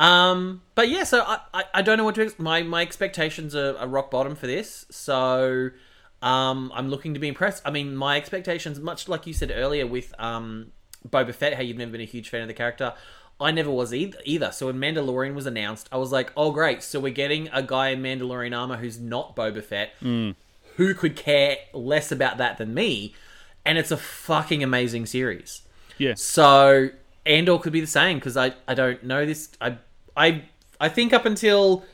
[0.00, 1.04] um, but yeah.
[1.04, 4.34] So I, I, I don't know what to my my expectations are, are rock bottom
[4.36, 4.86] for this.
[4.90, 5.70] So
[6.22, 7.62] um, I'm looking to be impressed.
[7.64, 10.72] I mean, my expectations, much like you said earlier with um
[11.08, 12.94] Boba Fett, how you've never been a huge fan of the character.
[13.40, 14.50] I never was either, either.
[14.50, 16.82] So when Mandalorian was announced, I was like, "Oh, great!
[16.82, 21.58] So we're getting a guy in Mandalorian armor who's not Boba Fett, who could care
[21.72, 23.14] less about that than me."
[23.64, 25.62] And it's a fucking amazing series.
[25.98, 26.14] yeah.
[26.16, 26.88] So
[27.26, 29.50] Andor could be the same because I, I don't know this.
[29.60, 29.76] I
[30.18, 30.42] I
[30.80, 31.84] I think up until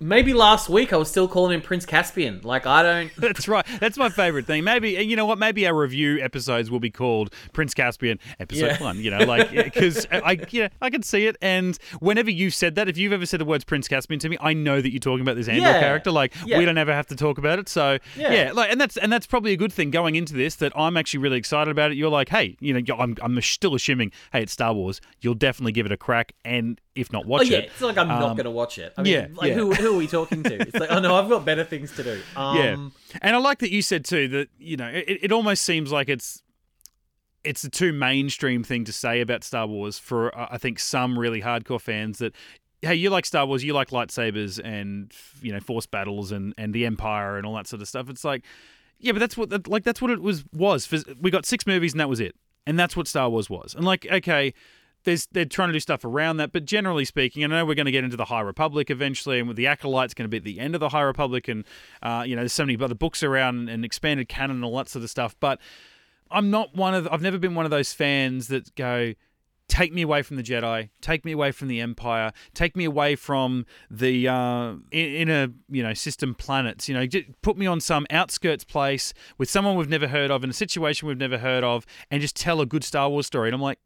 [0.00, 2.40] maybe last week I was still calling him Prince Caspian.
[2.42, 3.10] Like I don't.
[3.18, 3.64] That's right.
[3.80, 4.64] That's my favorite thing.
[4.64, 5.38] Maybe you know what?
[5.38, 8.82] Maybe our review episodes will be called Prince Caspian Episode Yeah.
[8.82, 8.98] One.
[9.00, 11.36] You know, like because I yeah I can see it.
[11.42, 14.36] And whenever you've said that, if you've ever said the words Prince Caspian to me,
[14.40, 15.80] I know that you're talking about this Andor Yeah.
[15.80, 16.10] character.
[16.10, 16.58] Like Yeah.
[16.58, 17.68] we don't ever have to talk about it.
[17.68, 18.32] So yeah.
[18.32, 18.52] Yeah.
[18.52, 21.20] like and that's and that's probably a good thing going into this that I'm actually
[21.20, 21.96] really excited about it.
[21.96, 25.00] You're like, hey, you know, I'm I'm still assuming, hey, it's Star Wars.
[25.20, 27.64] You'll definitely give it a crack, and if not, Oh watch yeah, it.
[27.66, 28.92] it's not like I'm not Um, going to watch it.
[28.96, 29.54] I mean, yeah, like yeah.
[29.54, 30.54] who who are we talking to?
[30.60, 32.20] It's like oh no, I've got better things to do.
[32.36, 32.76] Um, yeah,
[33.22, 36.08] and I like that you said too that you know it, it almost seems like
[36.08, 36.42] it's
[37.44, 41.18] it's a too mainstream thing to say about Star Wars for uh, I think some
[41.18, 42.34] really hardcore fans that
[42.82, 46.74] hey you like Star Wars you like lightsabers and you know force battles and and
[46.74, 48.08] the Empire and all that sort of stuff.
[48.10, 48.44] It's like
[49.00, 50.88] yeah, but that's what like that's what it was was.
[51.20, 52.34] We got six movies and that was it,
[52.66, 53.74] and that's what Star Wars was.
[53.74, 54.52] And like okay.
[55.04, 57.86] There's, they're trying to do stuff around that, but generally speaking, I know we're going
[57.86, 60.44] to get into the High Republic eventually, and with the Acolyte's going to be at
[60.44, 61.64] the end of the High Republic, and
[62.02, 64.88] uh, you know, there's so many other books around and expanded canon and all that
[64.88, 65.36] sort of stuff.
[65.40, 65.60] But
[66.30, 69.14] I'm not one of I've never been one of those fans that go
[69.68, 73.14] take me away from the Jedi, take me away from the Empire, take me away
[73.14, 76.88] from the uh, in- inner you know system planets.
[76.88, 77.06] You know,
[77.42, 81.06] put me on some outskirts place with someone we've never heard of in a situation
[81.06, 83.48] we've never heard of, and just tell a good Star Wars story.
[83.48, 83.78] And I'm like.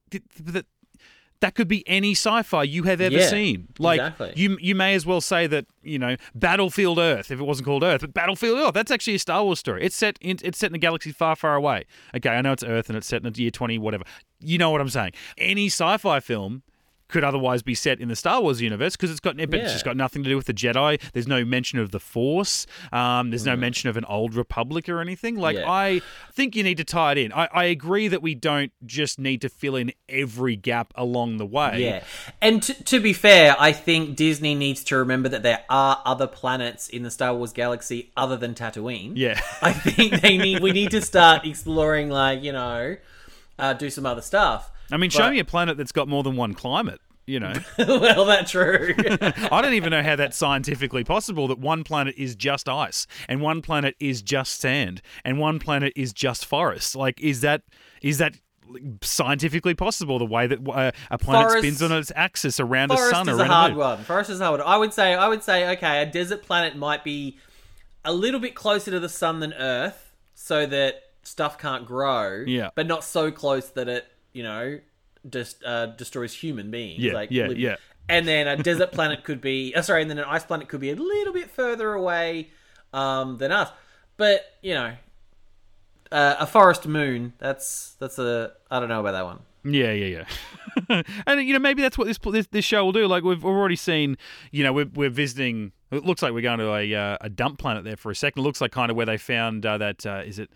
[1.42, 3.68] Th- th- that could be any sci-fi you have ever Yeah, seen.
[3.78, 4.32] Like exactly.
[4.36, 7.82] you, you may as well say that you know Battlefield Earth if it wasn't called
[7.82, 8.74] Earth, but Battlefield Earth.
[8.74, 9.84] That's actually a Star Wars story.
[9.84, 11.84] It's set in it's set in a galaxy far, far away.
[12.16, 14.04] Okay, I know it's Earth and it's set in the year twenty whatever.
[14.40, 15.12] You know what I'm saying?
[15.38, 16.62] Any sci-fi film
[17.12, 19.72] could otherwise be set in the Star Wars universe because it's got but it's Yeah.
[19.72, 21.00] just got nothing to do with the Jedi.
[21.12, 22.66] There's no mention of the Force.
[22.90, 25.36] Um, there's no mention of an old Republic or anything.
[25.36, 25.70] Like Yeah.
[25.70, 26.00] I
[26.32, 27.32] think you need to tie it in.
[27.32, 31.46] I, I agree that we don't just need to fill in every gap along the
[31.46, 31.82] way.
[31.84, 32.02] Yeah,
[32.40, 36.26] and t- to be fair, I think Disney needs to remember that there are other
[36.26, 39.12] planets in the Star Wars galaxy other than Tatooine.
[39.16, 39.40] Yeah.
[39.60, 40.62] I think they need.
[40.62, 42.96] We need to start exploring, like you know,
[43.58, 44.70] uh, do some other stuff.
[44.92, 47.00] I mean, show me a planet that's got more than one climate.
[47.24, 48.94] You know, well, that's true.
[48.98, 53.40] I don't even know how that's scientifically possible that one planet is just ice and
[53.40, 56.96] one planet is just sand and one planet is just forest.
[56.96, 57.62] Like, is that
[58.02, 58.34] is that
[59.02, 60.18] scientifically possible?
[60.18, 63.34] The way that uh, a planet Forest- spins on its axis around a sun or
[63.34, 63.98] a around a hard one.
[64.04, 64.68] Forest is hard one.
[64.68, 65.14] I would say.
[65.14, 65.70] I would say.
[65.76, 67.38] Okay, a desert planet might be
[68.04, 72.42] a little bit closer to the sun than Earth, so that stuff can't grow.
[72.46, 72.70] Yeah.
[72.74, 74.78] but not so close that it, you know,
[75.28, 77.02] just uh, destroys human beings.
[77.02, 77.76] Yeah, like yeah, live- yeah.
[78.08, 79.72] And then a desert planet could be.
[79.76, 82.50] Uh, sorry, and then an ice planet could be a little bit further away
[82.92, 83.70] um, than us.
[84.16, 84.94] But you know,
[86.10, 87.32] uh, a forest moon.
[87.38, 88.52] That's that's a.
[88.70, 89.40] I don't know about that one.
[89.64, 90.24] Yeah, yeah,
[90.88, 91.02] yeah.
[91.26, 93.06] and you know, maybe that's what this this, this show will do.
[93.06, 94.16] Like we've already seen,
[94.50, 95.72] you know, we're, we're visiting.
[95.90, 98.40] It looks like we're going to a uh, a dump planet there for a second.
[98.40, 100.50] It looks like kind of where they found uh, that uh, is it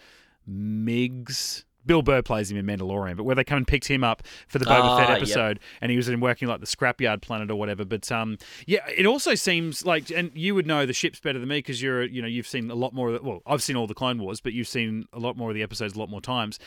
[0.50, 1.64] Migs.
[1.86, 4.58] Bill Burr plays him in Mandalorian, but where they come and picked him up for
[4.58, 5.16] the Boba Ah, Fett yep.
[5.18, 7.84] episode, and he was in working like the scrapyard planet or whatever.
[7.84, 11.48] But um, yeah, it also seems like, and you would know the ships better than
[11.48, 13.08] me because you're, you know, you've seen a lot more.
[13.08, 15.50] Of the, well, I've seen all the Clone Wars, but you've seen a lot more
[15.50, 16.58] of the episodes a lot more times.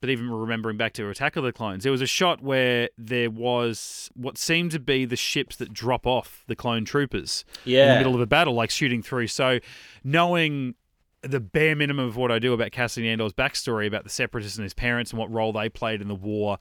[0.00, 3.30] But even remembering back to Attack of the Clones, there was a shot where there
[3.30, 7.84] was what seemed to be the ships that drop off the clone troopers yeah.
[7.84, 9.26] in the middle of a battle, like shooting through.
[9.26, 9.58] So
[10.04, 10.74] knowing
[11.22, 14.62] the bare minimum of what I do about Cassian Andor's backstory about the Separatists and
[14.62, 16.58] his parents and what role they played in the war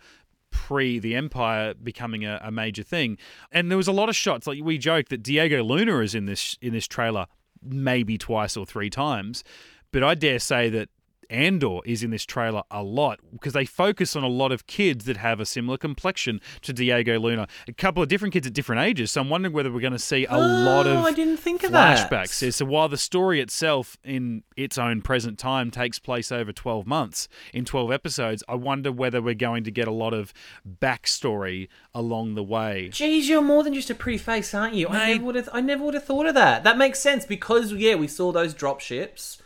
[0.50, 3.18] pre the Empire becoming a, a major thing.
[3.52, 4.48] And there was a lot of shots.
[4.48, 7.28] Like we joke that Diego Luna is in this in this trailer
[7.64, 9.44] maybe twice or three times,
[9.92, 10.90] but I dare say that
[11.30, 15.06] Andor is in this trailer a lot because they focus on a lot of kids
[15.06, 17.48] that have a similar complexion to Diego Luna.
[17.68, 19.12] A couple of different kids at different ages.
[19.12, 21.64] So I'm wondering whether we're going to see a oh, lot of I didn't think
[21.64, 22.40] of flashbacks.
[22.40, 22.54] That.
[22.54, 27.28] So while the story itself in its own present time takes place over 12 months
[27.54, 30.34] in 12 episodes, I wonder whether we're going to get a lot of
[30.68, 32.90] backstory along the way.
[32.92, 34.90] Geez, you're more than just a pretty face, aren't you?
[34.90, 34.96] Mate.
[34.96, 36.64] I never would have I never would have thought of that.
[36.64, 39.42] That makes sense because yeah, we saw those drop ships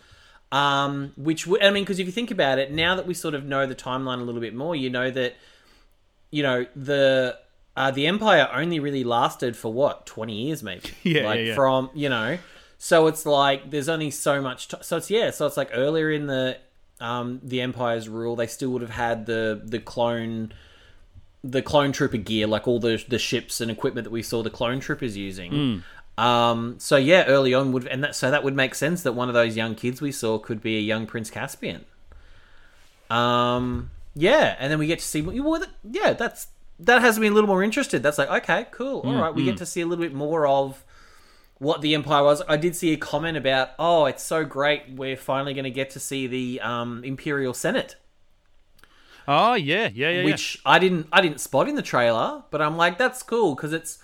[0.51, 3.45] um, which I mean, because if you think about it, now that we sort of
[3.45, 5.35] know the timeline a little bit more, you know that
[6.29, 7.37] you know the
[7.77, 10.89] uh, the Empire only really lasted for what twenty years, maybe.
[11.03, 11.55] Yeah, like yeah, yeah.
[11.55, 12.37] from you know,
[12.77, 14.67] so it's like there's only so much.
[14.67, 16.57] T- so it's yeah, so it's like earlier in the
[16.99, 20.53] um, the Empire's rule, they still would have had the the clone
[21.43, 24.49] the clone trooper gear, like all the the ships and equipment that we saw the
[24.49, 25.51] clone troopers using.
[25.51, 25.83] Mm.
[26.17, 29.27] Um, so yeah, early on would and that so that would make sense that one
[29.27, 31.85] of those young kids we saw could be a young Prince Caspian.
[33.09, 36.47] Um, yeah, and then we get to see well, yeah, that's
[36.79, 38.03] that has me a little more interested.
[38.03, 39.45] That's like okay, cool, all mm, right, we mm.
[39.45, 40.83] get to see a little bit more of
[41.61, 42.41] what the Empire was.
[42.49, 45.91] I did see a comment about, oh, it's so great, we're finally going to get
[45.91, 47.97] to see the um, Imperial Senate.
[49.27, 50.23] Oh yeah, yeah, yeah.
[50.23, 50.71] Which yeah.
[50.71, 53.99] I didn't, I didn't spot in the trailer, but I'm like, that's cool because it's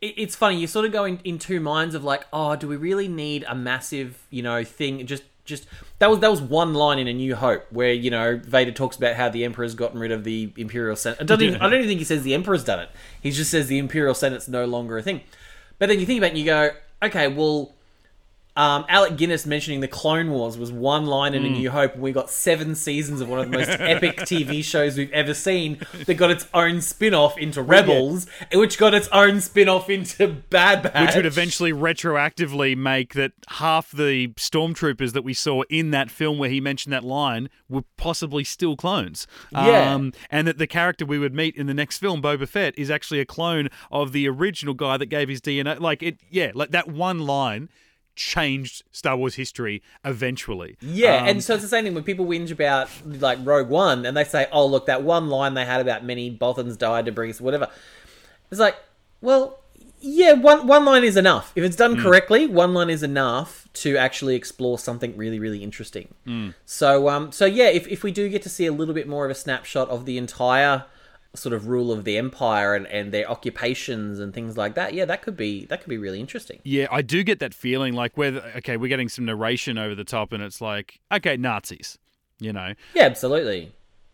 [0.00, 2.76] it's funny you sort of go in, in two minds of like oh do we
[2.76, 5.66] really need a massive you know thing just just
[5.98, 8.96] that was that was one line in A New Hope where you know Vader talks
[8.96, 11.18] about how the Emperor's gotten rid of the Imperial Senate.
[11.20, 12.90] I don't, even, I don't even think he says the Emperor's done it.
[13.20, 15.22] He just says the Imperial Senate's no longer a thing.
[15.78, 16.70] But then you think about it and you go,
[17.02, 17.74] okay, well,
[18.56, 21.44] um, Alec Guinness mentioning the Clone Wars was one line in.
[21.44, 24.62] A New Hope, and we got seven seasons of one of the most epic TV
[24.62, 29.08] shows we've ever seen that got its own spin off into Rebels, which got its
[29.08, 31.08] own spin off into Bad Batch.
[31.08, 36.38] Which would eventually retroactively make that half the stormtroopers that we saw in that film
[36.38, 39.26] where he mentioned that line were possibly still clones.
[39.52, 39.94] Yeah.
[39.94, 42.90] Um, and that the character we would meet in the next film, Boba Fett, is
[42.90, 45.78] actually a clone of the original guy that gave his DNA.
[45.80, 47.68] Like, it, yeah, like that one line
[48.20, 50.76] changed Star Wars history eventually.
[50.82, 54.04] Yeah, um, and so it's the same thing when people whinge about like Rogue One
[54.04, 57.12] and they say, "Oh, look, that one line they had about many Bothans died to
[57.12, 57.68] bring us whatever."
[58.50, 58.76] It's like,
[59.22, 59.60] well,
[60.00, 61.52] yeah, one one line is enough.
[61.56, 62.02] If it's done mm.
[62.02, 66.14] correctly, one line is enough to actually explore something really, really interesting.
[66.26, 66.54] Mm.
[66.66, 69.24] So, um, so yeah, if if we do get to see a little bit more
[69.24, 70.84] of a snapshot of the entire
[71.34, 75.04] sort of rule of the empire and, and their occupations and things like that yeah
[75.04, 76.58] that could be that could be really interesting.
[76.64, 80.04] Yeah i do get that feeling like where okay we're getting some narration over the
[80.04, 81.98] top and it's like okay nazis
[82.40, 82.74] you know?
[82.94, 83.72] Yeah absolutely.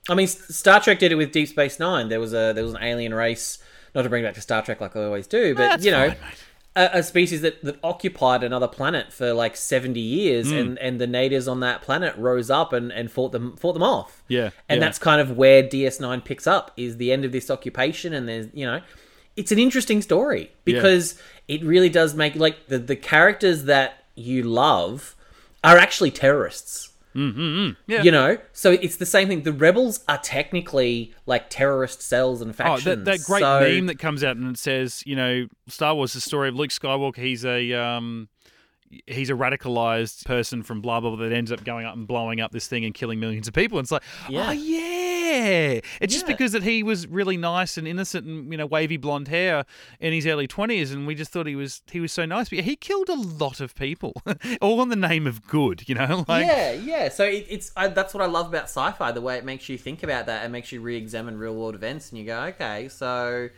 [0.08, 2.08] I mean star trek did it with deep space nine.
[2.08, 3.58] There was a there was an alien race
[3.94, 6.18] not to bring back to star trek like i always do but you know fine,
[6.76, 10.60] a, a, species that, that occupied another planet for like 70 years mm.
[10.60, 13.82] and, and the natives on that planet rose up and, and fought them fought them
[13.82, 14.22] off.
[14.28, 14.50] Yeah.
[14.68, 14.86] And yeah.
[14.86, 18.48] that's kind of where DS9 picks up is the end of this occupation and there's,
[18.52, 18.82] you know,
[19.36, 21.56] it's an interesting story because yeah.
[21.56, 25.14] it really does make like the the characters that you love
[25.64, 26.90] are actually terrorists.
[27.16, 27.70] Mm-hmm.
[27.90, 28.02] Yeah.
[28.02, 29.42] You know, so it's the same thing.
[29.42, 32.86] The rebels are technically like terrorist cells and factions.
[32.86, 33.60] Oh, that, that great so...
[33.60, 36.70] meme that comes out and it says, you know, Star Wars, the story of Luke
[36.70, 37.16] Skywalker.
[37.16, 38.28] He's a um,
[39.06, 42.40] he's a radicalized person from blah blah blah that ends up going up and blowing
[42.40, 43.78] up this thing and killing millions of people.
[43.78, 44.48] And it's like, yeah.
[44.48, 45.15] oh yeah,
[46.00, 49.28] it's just because that he was really nice and innocent and you know wavy blonde
[49.28, 49.64] hair
[50.00, 52.48] in his early twenties, and we just thought he was he was so nice.
[52.48, 54.22] But he killed a lot of people,
[54.60, 55.88] all in the name of good.
[55.88, 57.08] You know, like yeah, yeah.
[57.08, 59.78] So it, it's I, that's what I love about sci-fi, the way it makes you
[59.78, 63.48] think about that and makes you re-examine real world events, and you go, okay, so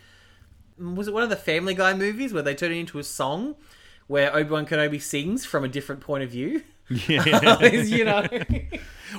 [0.81, 3.05] mm, was it one of the Family Guy movies where they turn it into a
[3.05, 3.57] song?
[4.09, 6.64] where Obi Wan Kenobi sings from a different point of view.
[7.07, 7.23] Yeah,
[7.83, 8.27] you know,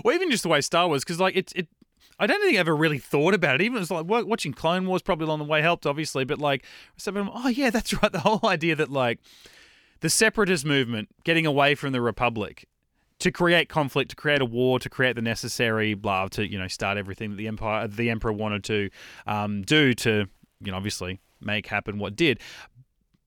[0.03, 1.67] or even just the way Star Wars, because like it's it.
[2.19, 3.61] I don't think I ever really thought about it.
[3.61, 6.25] Even it was like watching Clone Wars probably along the way helped, obviously.
[6.25, 6.65] But like,
[7.07, 8.11] oh yeah, that's right.
[8.11, 9.19] The whole idea that like
[10.01, 12.67] the separatist movement getting away from the Republic
[13.19, 16.67] to create conflict, to create a war, to create the necessary blah, to you know
[16.67, 18.89] start everything that the empire, the emperor wanted to
[19.27, 20.25] um, do to
[20.61, 22.39] you know obviously make happen what did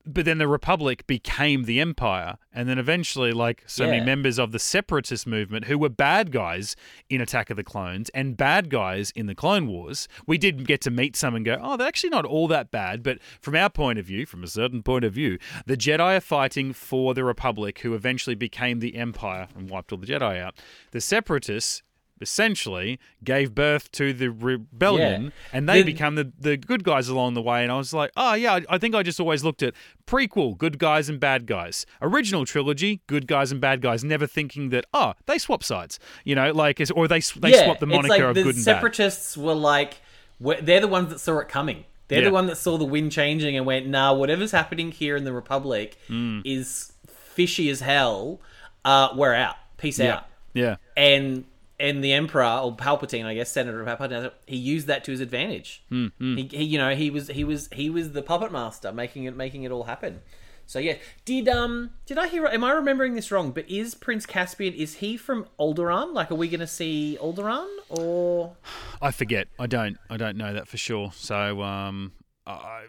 [0.04, 3.90] but then the republic became the empire and then eventually like so yeah.
[3.90, 6.74] many members of the separatist movement who were bad guys
[7.08, 10.80] in attack of the clones and bad guys in the clone wars we did get
[10.80, 13.70] to meet some and go oh they're actually not all that bad but from our
[13.70, 17.24] point of view from a certain point of view the jedi are fighting for the
[17.24, 20.54] republic who eventually became the empire and wiped all the jedi out
[20.90, 21.82] the separatists
[22.22, 25.30] essentially gave birth to the rebellion, yeah.
[25.52, 27.62] and they the, become the, the good guys along the way.
[27.62, 29.74] And I was like, oh, yeah, I, I, think I just always looked at
[30.06, 31.84] prequel, good guys and bad guys.
[32.00, 36.34] Original trilogy, good guys and bad guys, never thinking that, oh, they swap sides, you
[36.34, 39.36] know, like, or they, they yeah, swap the moniker like of the good and separatists
[39.36, 39.44] bad.
[39.44, 40.00] were like,
[40.40, 41.84] they're the ones that saw it coming.
[42.08, 42.28] They're yeah.
[42.28, 45.32] the one that saw the wind changing and went, nah, whatever's happening here in the
[45.32, 46.42] Republic mm.
[46.44, 48.40] is fishy as hell.
[48.84, 49.56] Uh, we're out.
[49.78, 50.16] Peace yeah.
[50.16, 50.26] out.
[50.52, 50.76] Yeah.
[50.96, 51.44] And
[51.82, 55.82] and the Emperor or Palpatine, I guess, Senator Palpatine, he used that to his advantage.
[55.90, 56.38] Mm, mm.
[56.38, 59.36] He, he, you know, he was he was he was the puppet master, making it
[59.36, 60.20] making it all happen.
[60.64, 62.46] So yeah, did um did I hear?
[62.46, 63.50] Am I remembering this wrong?
[63.50, 66.14] But is Prince Caspian is he from Alderaan?
[66.14, 68.54] Like, are we going to see Alderaan or?
[69.02, 69.48] I forget.
[69.58, 69.98] I don't.
[70.08, 71.10] I don't know that for sure.
[71.12, 72.12] So um,
[72.46, 72.84] I.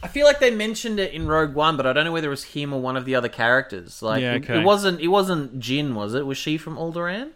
[0.00, 2.30] I feel like they mentioned it in Rogue One, but I don't know whether it
[2.30, 4.00] was him or one of the other characters.
[4.00, 4.54] Like, yeah, okay.
[4.54, 5.00] it, it wasn't.
[5.00, 6.24] It wasn't Jyn, was it?
[6.24, 7.32] Was she from Alderaan?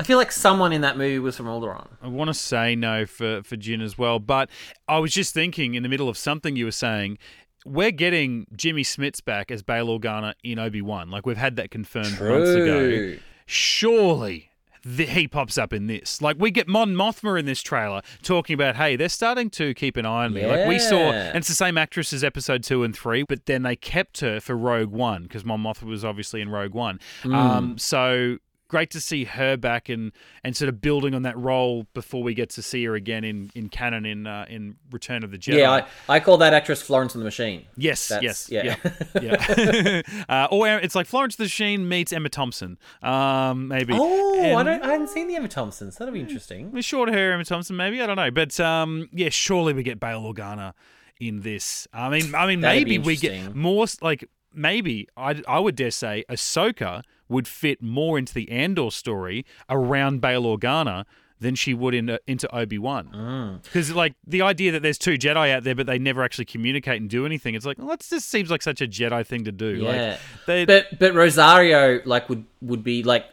[0.00, 1.88] I feel like someone in that movie was from Alderaan.
[2.00, 4.48] I want to say no for for Jyn as well, but
[4.86, 7.18] I was just thinking in the middle of something you were saying.
[7.66, 11.10] We're getting Jimmy Smits back as Bail Organa in Obi Wan.
[11.10, 12.38] Like we've had that confirmed True.
[12.38, 13.18] months ago.
[13.46, 14.48] Surely
[14.84, 16.22] the, he pops up in this.
[16.22, 19.96] Like we get Mon Mothma in this trailer talking about, hey, they're starting to keep
[19.96, 20.42] an eye on me.
[20.42, 20.48] Yeah.
[20.48, 23.64] Like we saw, and it's the same actress as Episode two and three, but then
[23.64, 27.00] they kept her for Rogue One because Mon Mothma was obviously in Rogue One.
[27.22, 27.34] Mm.
[27.34, 28.38] Um, so
[28.68, 30.12] great to see her back and
[30.44, 33.50] and sort of building on that role before we get to see her again in
[33.54, 35.58] in canon in uh, in Return of the Jedi.
[35.58, 37.64] Yeah, I, I call that actress Florence and the Machine.
[37.76, 38.76] Yes, That's, yes, yeah,
[39.20, 39.20] yeah.
[40.02, 40.02] yeah.
[40.28, 43.94] uh, or it's like Florence the Machine meets Emma Thompson, um, maybe.
[43.96, 45.96] Oh, and, I don't, I hadn't seen the Emma Thompsons.
[45.96, 46.70] That'll be interesting.
[46.70, 49.98] With short hair, Emma Thompson, maybe I don't know, but um, yeah, surely we get
[49.98, 50.74] Bail Organa
[51.20, 51.88] in this.
[51.92, 56.24] I mean, I mean, maybe we get more like maybe I I would dare say
[56.28, 61.04] Ahsoka would fit more into the Andor story around Bail Organa
[61.40, 63.60] than she would in, uh, into Obi Wan.
[63.62, 63.94] Because mm.
[63.94, 67.08] like the idea that there's two Jedi out there, but they never actually communicate and
[67.08, 67.54] do anything.
[67.54, 69.76] It's like well, that just seems like such a Jedi thing to do.
[69.76, 73.26] Yeah, like, but but Rosario like would would be like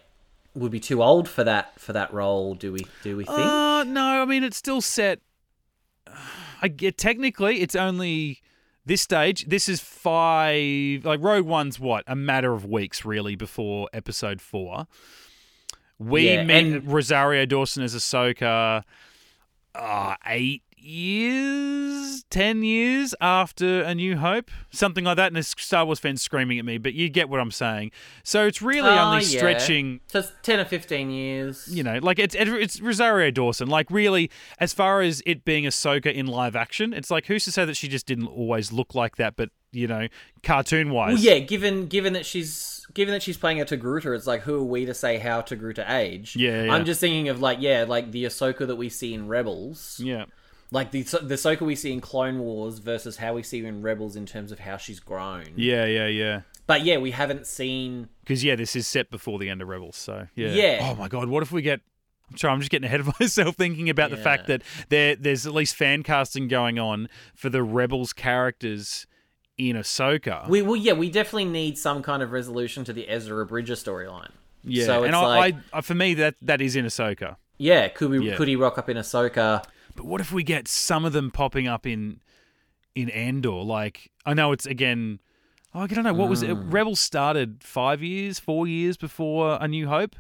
[0.54, 2.56] would be too old for that for that role.
[2.56, 3.38] Do we do we think?
[3.38, 5.20] Uh, no, I mean it's still set.
[6.62, 8.42] I get technically it's only
[8.86, 11.04] this stage, this is five.
[11.06, 14.88] Like Rogue One's what a matter of weeks really before Episode Four.
[15.98, 18.84] We yeah, and- Rosario Dawson as Ahsoka.
[19.74, 25.28] Uh, eight years, 10 years after A New Hope, something like that.
[25.28, 27.92] And there's Star Wars fans screaming at me, but you get what I'm saying.
[28.24, 29.38] So it's really uh, only yeah.
[29.38, 30.02] stretching.
[30.08, 31.68] So it's 10 or 15 years.
[31.68, 33.68] You know, like it's it's Rosario Dawson.
[33.68, 34.30] Like, really,
[34.60, 37.76] as far as it being Ahsoka in live action, it's like, who's to say that
[37.76, 40.08] she just didn't always look like that, but, you know,
[40.44, 41.16] cartoon wise?
[41.16, 42.74] Well, yeah, given given that she's.
[42.94, 45.90] Given that she's playing a Togruta, it's like who are we to say how Togruta
[45.90, 46.36] age?
[46.36, 49.28] Yeah, yeah, I'm just thinking of like yeah, like the Ahsoka that we see in
[49.28, 50.00] Rebels.
[50.02, 50.26] Yeah,
[50.72, 53.82] like the the Ahsoka we see in Clone Wars versus how we see her in
[53.82, 55.46] Rebels in terms of how she's grown.
[55.56, 56.42] Yeah, yeah, yeah.
[56.68, 59.96] But yeah, we haven't seen because yeah, this is set before the end of Rebels,
[59.96, 60.50] so yeah.
[60.50, 60.80] Yeah.
[60.82, 61.82] Oh my god, what if we get?
[62.32, 64.16] I'm sorry, I'm just getting ahead of myself thinking about yeah.
[64.18, 69.06] the fact that there there's at least fan casting going on for the Rebels characters
[69.58, 70.48] in Ahsoka.
[70.50, 74.32] We well, yeah, we definitely need some kind of resolution to the Ezra Bridger storyline.
[74.64, 77.36] Yeah, so and I, like, I, for me that that is in Ahsoka.
[77.58, 78.36] Yeah, could we yeah.
[78.36, 79.64] could he rock up in Ahsoka?
[79.96, 82.22] But what if we get some of them popping up in
[82.94, 83.64] in Andor?
[83.64, 85.20] Like I know it's again.
[85.74, 86.52] Oh, I don't know what was it.
[86.52, 86.70] Hmm.
[86.72, 90.16] Rebels started five years, four years before A New Hope.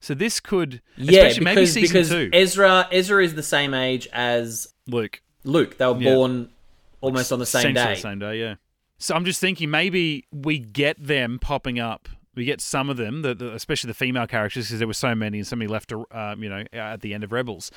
[0.00, 2.30] So this could, yeah, because, maybe season because two.
[2.32, 5.20] Ezra Ezra is the same age as Luke.
[5.44, 5.78] Luke.
[5.78, 6.14] They were yeah.
[6.14, 6.50] born
[7.00, 7.94] almost on the same day.
[7.94, 8.54] The same day, yeah.
[8.98, 12.08] So I'm just thinking maybe we get them popping up.
[12.36, 15.14] We get some of them, the, the, especially the female characters, because there were so
[15.14, 17.70] many and so many left, uh, you know, at the end of Rebels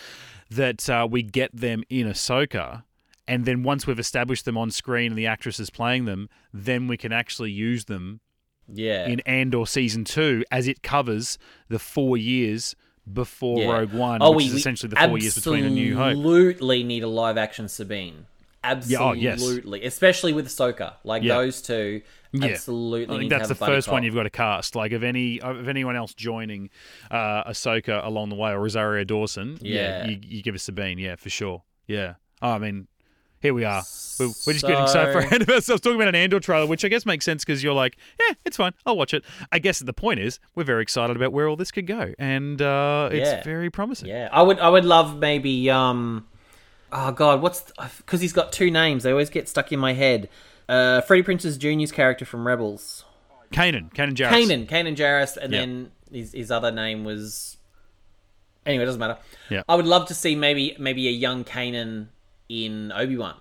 [0.51, 2.83] that uh, we get them in Ahsoka.
[3.27, 6.87] And then once we've established them on screen and the actress is playing them, then
[6.87, 8.19] we can actually use them
[8.67, 9.07] yeah.
[9.07, 11.37] in Andor season two as it covers
[11.69, 12.75] the four years
[13.11, 13.71] before yeah.
[13.71, 16.17] Rogue One, oh, which we, is essentially the four years between A New Hope.
[16.17, 18.25] Absolutely need a live action Sabine.
[18.63, 19.85] Absolutely, yeah, oh, yes.
[19.85, 20.95] especially with Ahsoka.
[21.05, 21.35] Like yeah.
[21.35, 22.01] those two,
[22.33, 22.49] yeah.
[22.49, 23.15] absolutely.
[23.15, 24.75] I think that's the first one you've got to cast.
[24.75, 26.69] Like of any of anyone else joining
[27.09, 31.15] uh, Ahsoka along the way or Rosario Dawson, yeah, you, you, give us Sabine, yeah,
[31.15, 32.15] for sure, yeah.
[32.41, 32.87] Oh, I mean,
[33.39, 33.83] here we are.
[34.19, 34.67] We're, we're just so...
[34.67, 37.23] getting so far ahead of ourselves talking about an Andor trailer, which I guess makes
[37.23, 38.73] sense because you're like, yeah, it's fine.
[38.85, 39.23] I'll watch it.
[39.53, 42.61] I guess the point is we're very excited about where all this could go, and
[42.61, 44.09] uh, it's very promising.
[44.09, 46.27] Yeah, I would I would love maybe um
[46.91, 49.03] oh god, what's because he's got two names.
[49.03, 50.29] They always get stuck in my head.
[50.67, 53.05] Uh, Freddie Prinze Jr.'s character from Rebels.
[53.51, 54.29] Kanan, Kanan Jarrus.
[54.29, 55.61] Kanan, Kanan Jarrus, and yep.
[55.61, 57.57] then his his other name was.
[58.65, 59.17] Anyway, it doesn't matter.
[59.49, 59.63] Yeah.
[59.67, 62.07] I would love to see maybe maybe a young Kanan
[62.49, 63.35] in Obi Wan.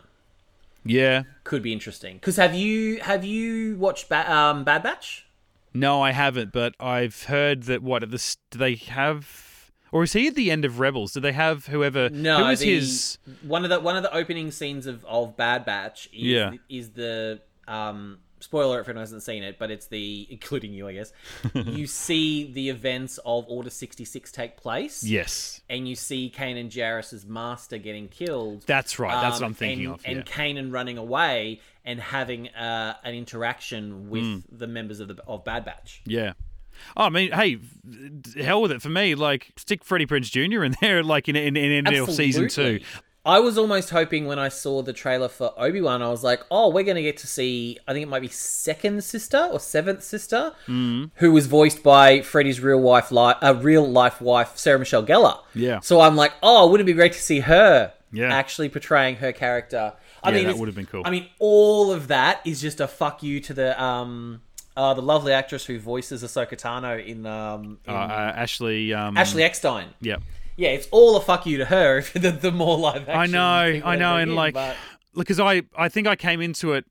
[0.85, 1.25] Yeah.
[1.45, 2.17] Could be interesting.
[2.17, 5.27] Because have you have you watched ba- um, Bad Batch?
[5.75, 8.19] No, I haven't, but I've heard that what do
[8.59, 9.48] they have
[9.93, 11.13] or is he at the end of Rebels?
[11.13, 14.15] Do they have whoever No, who is the- his one of the one of the
[14.15, 16.53] opening scenes of, of Bad Batch is, Yeah.
[16.69, 20.93] is the um spoiler if anyone hasn't seen it, but it's the including you, I
[20.93, 21.13] guess.
[21.55, 25.03] you see the events of Order sixty six take place.
[25.03, 25.61] Yes.
[25.69, 28.63] And you see Kanan Jarrus's master getting killed.
[28.67, 29.21] That's right.
[29.21, 30.01] That's what Um, I'm thinking and, of.
[30.05, 30.25] And.
[30.25, 34.39] Kanan running away and having uh, an interaction with Hmm.
[34.57, 36.03] the members of the of Bad Batch.
[36.07, 36.35] Yeah.
[36.97, 37.59] Oh, I mean, hey,
[38.43, 39.15] hell with it for me.
[39.15, 40.65] Like, stick Freddie Prinze Jr.
[40.65, 42.81] in there, like in in, in season two.
[43.27, 46.41] I was almost hoping when I saw the trailer for Obi Wan, I was like,
[46.51, 49.61] "Oh, we're going to get to see." I think it might be second sister or
[49.61, 51.11] seventh sister, Mm.
[51.17, 55.41] who was voiced by Freddie's real wife, li- uh, real life wife, Sarah Michelle Gellar.
[55.55, 55.81] Yeah.
[55.81, 58.33] So I'm like, "Oh, wouldn't it be great to see her Yeah.
[58.33, 61.03] actually portraying her character?" I Yeah, mean, that would have been cool.
[61.05, 64.41] I mean, all of that is just a fuck you to the um,
[64.79, 68.95] uh, the lovely actress who voices Ahsoka Tano in um, in Uh, uh, Ashley.
[68.95, 69.89] Um, Ashley Eckstein.
[70.01, 70.17] Yeah.
[70.57, 72.03] Yeah, it's all a fuck you to her.
[72.15, 74.77] The, the more live action, I know, I know, and in, like, but-
[75.15, 76.85] because I, I think I came into it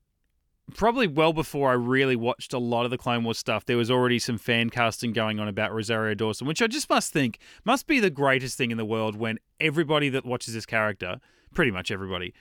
[0.75, 3.65] probably well before I really watched a lot of the Clone Wars stuff.
[3.65, 7.13] There was already some fan casting going on about Rosario Dawson, which I just must
[7.13, 11.19] think must be the greatest thing in the world when everybody that watches this character,
[11.53, 12.33] pretty much everybody,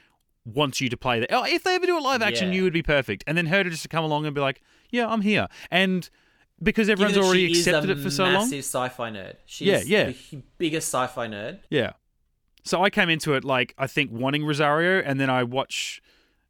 [0.47, 1.33] wants you to play that.
[1.33, 2.55] Oh, if they ever do a live action, Yeah.
[2.55, 3.25] you would be perfect.
[3.27, 5.49] And then her to just to come along and be like, yeah, I'm here.
[5.71, 6.09] And
[6.63, 8.45] because everyone's already accepted it for so long.
[8.49, 9.35] She's Massive sci-fi nerd.
[9.45, 10.13] She's Yeah, yeah.
[10.31, 11.59] the biggest sci-fi nerd.
[11.69, 11.93] Yeah.
[12.65, 16.01] So I came into it like I think wanting Rosario, and then I watch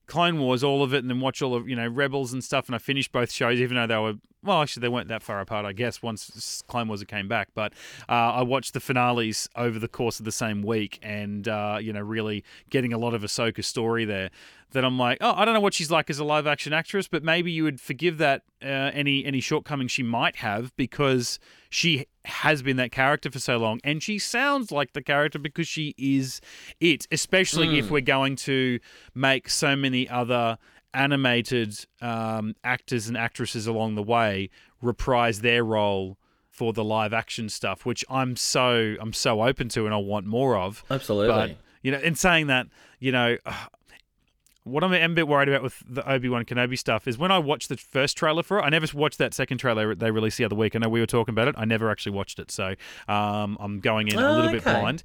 [0.06, 2.66] Clone Wars, all of it, and then watch all of you know Rebels and stuff,
[2.66, 4.14] and I finished both shows, even though they were
[4.46, 6.02] well, actually they weren't that far apart, I guess.
[6.02, 7.72] Once Clone Wars came back, but
[8.08, 11.92] uh, I watched the finales over the course of the same week, and uh, you
[11.92, 14.30] know really getting a lot of Ahsoka story there.
[14.72, 17.08] That I'm like, oh, I don't know what she's like as a live action actress,
[17.08, 21.38] but maybe you would forgive that uh, any any shortcomings she might have because
[21.70, 25.68] she has been that character for so long, and she sounds like the character because
[25.68, 26.40] she is
[26.80, 27.06] it.
[27.10, 28.80] Especially if we're going to
[29.14, 30.58] make so many other
[30.96, 34.50] animated um, actors and actresses along the way
[34.82, 36.18] reprise their role
[36.50, 40.26] for the live action stuff, which I'm so I'm so open to and I want
[40.26, 40.82] more of.
[40.90, 41.28] Absolutely.
[41.28, 42.66] But you know, in saying that,
[42.98, 43.36] you know,
[44.64, 47.38] what I'm a bit worried about with the Obi Wan Kenobi stuff is when I
[47.38, 48.62] watched the first trailer for it.
[48.62, 50.74] I never watched that second trailer they released the other week.
[50.74, 51.54] I know we were talking about it.
[51.58, 52.74] I never actually watched it, so
[53.06, 55.02] um, I'm going in a Oh, little bit blind.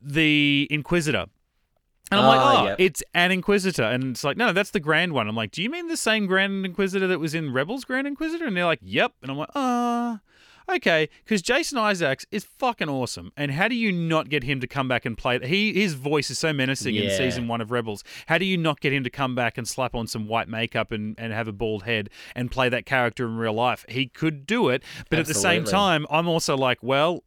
[0.00, 1.26] The Inquisitor.
[2.10, 2.76] And I'm like, Ah, oh, yep.
[2.80, 3.82] it's an Inquisitor.
[3.82, 5.28] And it's like, no, that's the Grand one.
[5.28, 8.46] I'm like, do you mean the same Grand Inquisitor that was in Rebels Grand Inquisitor?
[8.46, 9.12] And they're like, yep.
[9.22, 10.20] And I'm like, ah,
[10.70, 11.08] okay.
[11.24, 13.32] Because Jason Isaacs is fucking awesome.
[13.36, 15.38] And how do you not get him to come back and play?
[15.46, 18.02] He His voice is so menacing in season one of Rebels.
[18.26, 20.92] How do you not get him to come back and slap on some white makeup
[20.92, 23.84] and, and have a bald head and play that character in real life?
[23.88, 24.82] He could do it.
[25.10, 27.22] But at the same time, I'm also like, well,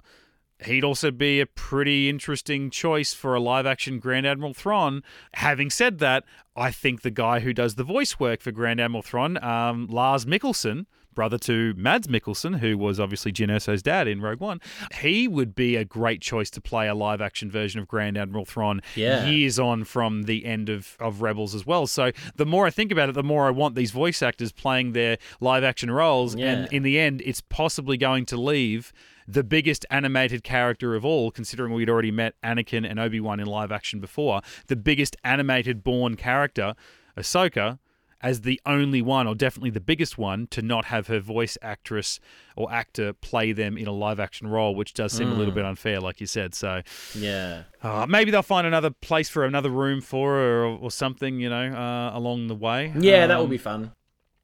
[0.65, 5.03] he'd also be a pretty interesting choice for a live action Grand Admiral Thrawn.
[5.33, 6.23] Having said that,
[6.55, 10.25] I think the guy who does the voice work for Grand Admiral Thrawn, um, Lars
[10.25, 14.61] Mikkelsen, brother to Mads Mikkelsen, who was obviously Jyn Erso's dad in Rogue One,
[15.01, 18.45] he would be a great choice to play a live action version of Grand Admiral
[18.45, 19.25] Thrawn Yeah.
[19.27, 21.87] years on from the end of, of Rebels as well.
[21.87, 24.93] So the more I think about it, the more I want these voice actors playing
[24.93, 26.35] their live action roles.
[26.35, 26.51] Yeah.
[26.51, 28.93] And in the end, it's possibly going to leave
[29.27, 33.45] the biggest animated character of all, considering we'd already met Anakin and Obi Wan in
[33.47, 36.73] live action before, the biggest animated born character,
[37.17, 37.79] Ahsoka,
[38.23, 42.19] as the only one, or definitely the biggest one, to not have her voice actress
[42.55, 45.37] or actor play them in a live action role, which does seem a Mm.
[45.37, 46.53] little bit unfair, like you said.
[46.53, 46.81] So
[47.15, 47.63] yeah.
[47.81, 51.49] uh, maybe they'll find another place for another room for her or, or something, you
[51.49, 52.93] know, uh, along the way.
[52.97, 53.91] Yeah, that will be fun.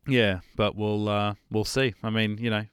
[0.07, 1.93] yeah, but we'll uh, we'll see.
[2.01, 2.65] I mean, you know,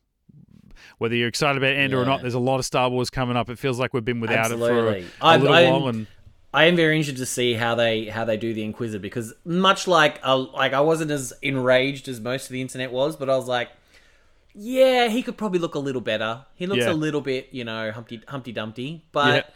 [0.99, 3.49] whether you're excited about Andor or not, there's a lot of Star Wars coming up.
[3.51, 5.01] It feels like we've been without Absolutely.
[5.01, 6.07] it for a, a little I'm- while, and
[6.55, 9.87] I am very interested to see how they how they do the Inquisitor because much
[9.89, 13.37] like uh, like I wasn't as enraged as most of the internet was, but I
[13.37, 13.71] was like,
[14.55, 16.47] yeah, he could probably look a little better.
[16.55, 16.93] He looks Yeah.
[16.93, 19.53] a little bit, you know, Humpty Humpty Dumpty, but.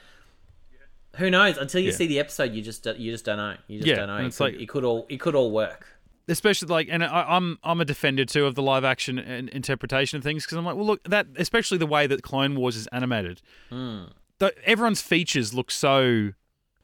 [1.17, 1.57] Who knows?
[1.57, 1.97] Until you Yeah.
[1.97, 3.57] see the episode, you just you just don't know.
[3.67, 4.19] You just Yeah, don't know.
[4.19, 5.89] It it's could, like- it could all it could all work.
[6.29, 10.19] especially like, and I, I'm I'm a defender too of the live action and interpretation
[10.19, 12.87] of things because I'm like, well, look, that especially the way that Clone Wars is
[12.93, 13.41] animated,
[13.71, 16.35] the, everyone's features look so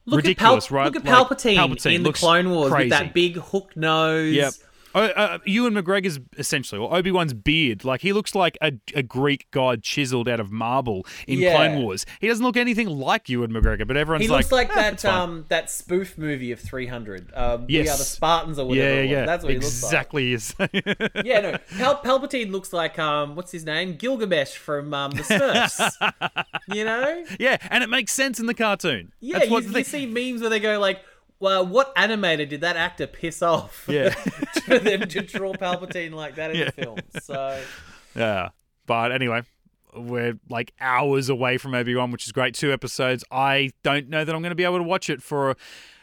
[0.07, 0.85] Look ridiculous, at Pal- right?
[0.85, 2.85] Look at Like, Palpatine, Palpatine in the Clone Wars crazy.
[2.85, 4.35] with that big hook nose.
[4.35, 4.53] Yep.
[4.97, 9.03] Oh, uh, Ewan McGregor's essentially, or Obi Wan's beard, like he looks like a, a
[9.03, 11.53] Greek god chiseled out of marble in Yeah.
[11.53, 12.05] Clone Wars.
[12.21, 15.03] He doesn't look anything like Ewan McGregor, but everyone's He like, looks like "Ah, that
[15.05, 17.31] um that spoof movie of 300.
[17.35, 19.03] Um, We are the Spartans or whatever.
[19.03, 19.25] yeah, yeah.
[19.25, 20.31] That's what exactly.
[20.33, 20.55] Is.
[20.57, 21.11] he looks like.
[21.25, 21.57] Yeah, no.
[21.77, 23.97] Pal- Palpatine looks like um what's his name?
[23.97, 26.45] Gilgamesh from um the Smurfs.
[26.73, 27.25] you know?
[27.39, 29.11] yeah, and it makes sense in the cartoon.
[29.19, 31.01] Yeah, That's you, you see memes where they go like,
[31.45, 34.09] "Well, what animator did that actor piss off Yeah.
[34.65, 36.65] for them to draw Palpatine like that in Yeah.
[36.65, 37.61] the film?" So
[38.15, 38.49] Yeah.
[38.87, 39.43] But anyway,
[39.95, 42.53] we're like hours away from Obi Wan, which is great.
[42.55, 43.23] Two episodes.
[43.31, 45.55] I don't know that I'm going to be able to watch it for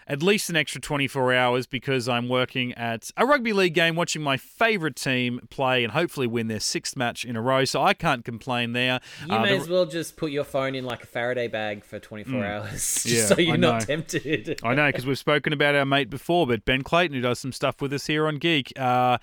[0.07, 4.21] at least an extra 24 hours because I'm working at a rugby league game, watching
[4.23, 7.65] my favourite team play and hopefully win their sixth match in a row.
[7.65, 9.01] So I can't complain there.
[9.29, 11.85] you Uh, may the- as well just put your phone in like a Faraday bag
[11.85, 12.73] for 24 hours,
[13.05, 13.15] just Hmm.
[13.15, 14.61] Yeah, so you're not tempted.
[14.63, 17.53] I know because we've spoken about our mate before, but Ben Clayton, who does some
[17.53, 19.19] stuff with us here on Geek, uh,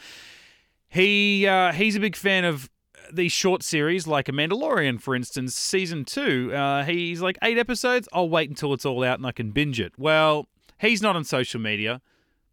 [0.87, 2.69] he uh, he's a big fan of
[3.11, 6.53] these short series like a Mandalorian, for instance, season two.
[6.53, 8.07] Uh, he's like eight episodes.
[8.13, 9.93] I'll wait until it's all out and I can binge it.
[9.97, 10.47] Well,
[10.79, 12.01] he's not on social media.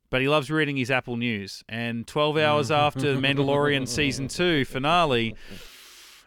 [0.08, 1.64] But he loves reading his Apple News.
[1.68, 5.34] And 12 hours after Mandalorian season two finale,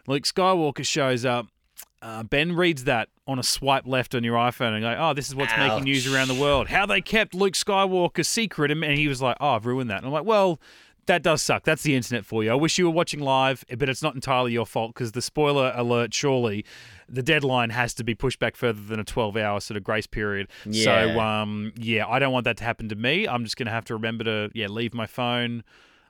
[0.06, 1.46] Luke Skywalker shows up.
[2.02, 5.28] Uh, ben reads that on a swipe left on your iPhone and go, oh, this
[5.28, 6.68] is what's making news around the world.
[6.68, 8.70] How they kept Luke Skywalker secret.
[8.70, 9.98] And he was like, oh, I've ruined that.
[9.98, 10.60] And I'm like, well,
[11.06, 11.64] that does suck.
[11.64, 12.50] That's the internet for you.
[12.50, 15.72] I wish you were watching live, but it's not entirely your fault because the spoiler
[15.74, 16.64] alert, surely,
[17.12, 20.06] the deadline has to be pushed back further than a 12 hour sort of grace
[20.06, 20.48] period.
[20.64, 21.40] So, Yeah.
[21.42, 23.26] um, yeah, I don't want that to happen to me.
[23.26, 25.64] I'm just going to have to remember to, yeah, leave my phone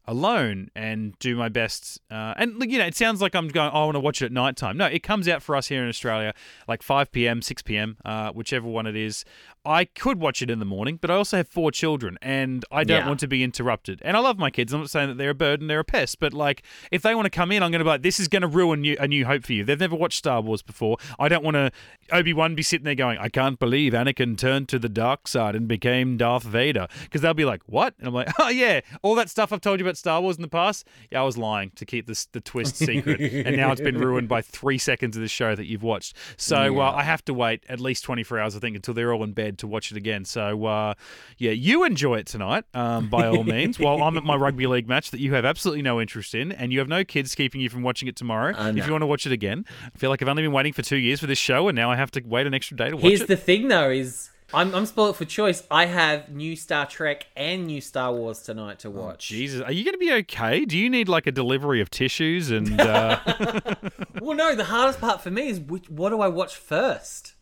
[0.06, 2.00] alone and do my best.
[2.10, 3.70] Uh, and you know, it sounds like I'm going.
[3.72, 4.76] Oh, I want to watch it at night time.
[4.76, 6.34] No, it comes out for us here in Australia
[6.66, 9.24] like 5 p.m., 6 p.m., uh, whichever one it is.
[9.64, 12.82] I could watch it in the morning, but I also have four children, and I
[12.84, 13.06] don't Yeah.
[13.08, 14.00] want to be interrupted.
[14.02, 14.72] And I love my kids.
[14.72, 17.26] I'm not saying that they're a burden, they're a pest, but like if they want
[17.26, 19.06] to come in, I'm going to be like, this is going to ruin you, a
[19.06, 19.64] new hope for you.
[19.64, 20.96] They've never watched Star Wars before.
[21.18, 21.70] I don't want to
[22.10, 25.54] Obi Wan be sitting there going, I can't believe Anakin turned to the dark side
[25.54, 27.94] and became Darth Vader, because they'll be like, what?
[27.98, 30.42] And I'm like, oh yeah, all that stuff I've told you about Star Wars in
[30.42, 30.86] the past.
[31.10, 34.28] Yeah, I was lying to keep this the twist secret, and now it's been ruined
[34.28, 36.16] by three seconds of the show that you've watched.
[36.38, 39.22] So uh, I have to wait at least 24 hours, I think, until they're all
[39.22, 40.24] in bed to watch it again.
[40.24, 40.94] So uh,
[41.38, 43.78] yeah, you enjoy it tonight, um, by all means.
[43.78, 46.72] while I'm at my rugby league match that you have absolutely no interest in, and
[46.72, 48.54] you have no kids keeping you from watching it tomorrow.
[48.56, 48.86] I If know.
[48.86, 50.96] you want to watch it again, I feel like I've only been waiting for two
[50.96, 53.02] years for this show, and now I have to wait an extra day to watch
[53.04, 53.28] Here's it.
[53.28, 55.62] Here's the thing, though: is I'm I'm spoiled for choice.
[55.70, 59.28] I have new Star Trek and new Star Wars tonight to watch.
[59.28, 60.64] Jesus, are you going to be okay?
[60.64, 62.80] Do you need like a delivery of tissues and?
[62.80, 63.20] Uh,
[64.20, 64.54] Well, no.
[64.54, 67.34] The hardest part for me is which, what do I watch first?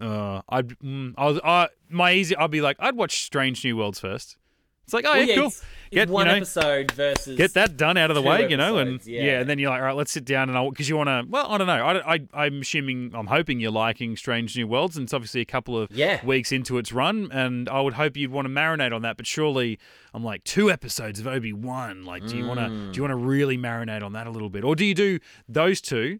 [0.00, 3.76] Uh, I'd, mm, I was, I, my easy, I'd be like, I'd watch Strange New
[3.76, 4.36] Worlds first.
[4.84, 5.46] It's like, oh Well, yeah, cool.
[5.46, 8.48] It's, it's Get, you one know, episode versus Get that done out of the way,
[8.48, 9.22] you know, and yeah.
[9.22, 9.40] yeah.
[9.40, 11.24] and then you're like, all right, let's sit down and I'll because you want to.
[11.28, 11.84] Well, I don't know.
[11.86, 15.44] I, I, I'm assuming, I'm hoping you're liking Strange New Worlds, and it's obviously a
[15.44, 16.24] couple of Yeah.
[16.26, 19.16] weeks into its run, and I would hope you'd want to marinate on that.
[19.16, 19.78] But surely,
[20.12, 22.04] I'm like two episodes of Obi Wan.
[22.04, 22.66] Like, do you want to?
[22.66, 22.92] Mm.
[22.92, 25.20] Do you want to really marinate on that a little bit, or do you do
[25.48, 26.18] those two?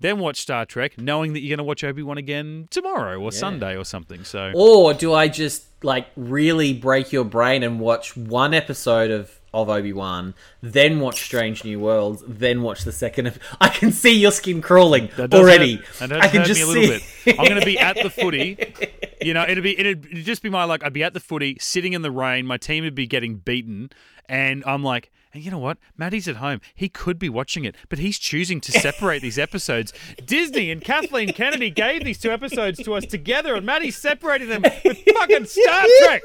[0.00, 3.32] Then watch Star Trek, knowing that you're going to watch Obi Wan again tomorrow or
[3.32, 4.24] Sunday or something.
[4.24, 9.34] So Or do I just like really break your brain and watch one episode of
[9.54, 13.38] of Obi Wan, then watch Strange New Worlds, then watch the second?
[13.60, 15.76] I can see your skin crawling already.
[15.98, 17.04] Hurt, I can just me a little see.
[17.24, 17.40] bit.
[17.40, 18.56] I'm going to be at the footy.
[19.20, 21.92] You know, it'd be it'd just be my like I'd be at the footy, sitting
[21.92, 22.46] in the rain.
[22.46, 23.90] My team would be getting beaten,
[24.28, 25.78] and I'm like, and you know what?
[25.96, 26.60] Maddie's at home.
[26.74, 29.92] He could be watching it, but he's choosing to separate these episodes.
[30.24, 34.62] Disney and Kathleen Kennedy gave these two episodes to us together, and Maddie's separating them
[34.62, 36.22] with fucking Star Trek,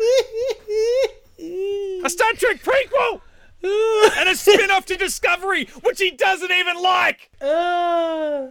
[1.40, 3.22] a Star Trek prequel.
[3.64, 7.30] and a spin-off to Discovery, which he doesn't even like.
[7.42, 8.48] Ah.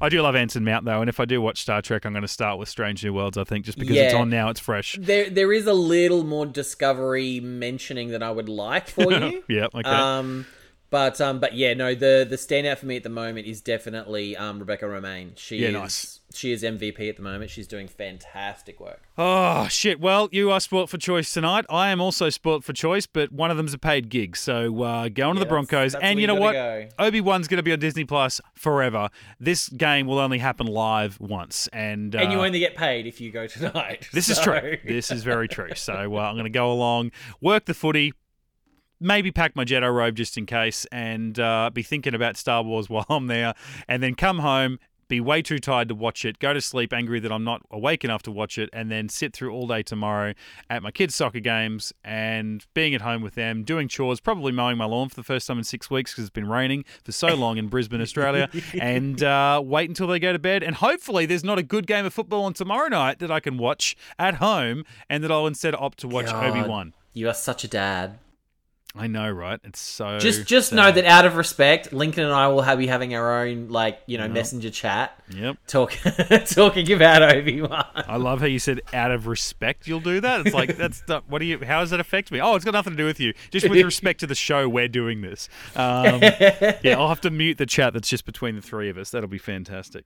[0.00, 2.22] I do love Anson Mount though, and if I do watch Star Trek, I'm going
[2.22, 3.36] to start with Strange New Worlds.
[3.36, 4.96] I think just because it's on now, it's fresh.
[5.00, 9.42] there, there is a little more discovery mentioning that I would like for you.
[9.48, 9.88] Yeah, okay.
[9.88, 10.46] Um,
[10.90, 11.94] but um, but yeah, no.
[11.94, 15.36] The the standout for me at the moment is definitely um Rebecca Romijn.
[15.36, 16.20] She Yeah, is nice.
[16.34, 17.50] she is MVP at the moment.
[17.50, 19.02] She's doing fantastic work.
[19.18, 20.00] oh shit!
[20.00, 21.64] Well, you are sport for choice tonight.
[21.68, 24.36] I am also sport for choice, but one of them's a paid gig.
[24.36, 26.54] So uh, go on to the Broncos, and you know what?
[26.98, 29.08] Obi Wan's going to be on Disney Plus forever.
[29.38, 33.20] This game will only happen live once, and uh, And you only get paid if
[33.20, 34.08] you go tonight.
[34.12, 34.78] This is true.
[34.84, 35.74] This is very true.
[35.74, 38.12] So uh, I'm going to go along, work the footy,
[39.00, 42.88] maybe pack my Jedi robe just in case, and uh, be thinking about Star Wars
[42.90, 43.54] while I'm there,
[43.86, 44.78] and then come home.
[45.08, 48.04] be way too tired to watch it, go to sleep angry that I'm not awake
[48.04, 50.34] enough to watch it, and then sit through all day tomorrow
[50.68, 54.76] at my kids' soccer games and being at home with them, doing chores, probably mowing
[54.76, 57.34] my lawn for the first time in six weeks because it's been raining for so
[57.34, 60.62] long in Brisbane, Australia, and uh, wait until they go to bed.
[60.62, 63.56] And hopefully, there's not a good game of football on tomorrow night that I can
[63.56, 66.92] watch at home and that I'll instead opt to watch Obi Wan.
[67.14, 68.18] You are such a dad.
[68.98, 69.60] I know, right?
[69.64, 70.76] It's so just just sad.
[70.76, 74.00] know that out of respect, Lincoln and I will have, be having our own like
[74.06, 74.32] you know yep.
[74.32, 75.18] messenger chat.
[75.30, 75.56] Yep.
[75.66, 75.96] Talk
[76.46, 77.84] talking about Obi Wan.
[77.94, 80.46] I love how you said out of respect you'll do that.
[80.46, 81.58] It's like that's the, what do you?
[81.64, 82.40] How does that affect me?
[82.40, 83.34] Oh, it's got nothing to do with you.
[83.50, 85.48] Just with respect to the show, we're doing this.
[85.76, 89.10] Um, yeah, I'll have to mute the chat that's just between the three of us.
[89.10, 90.04] That'll be fantastic.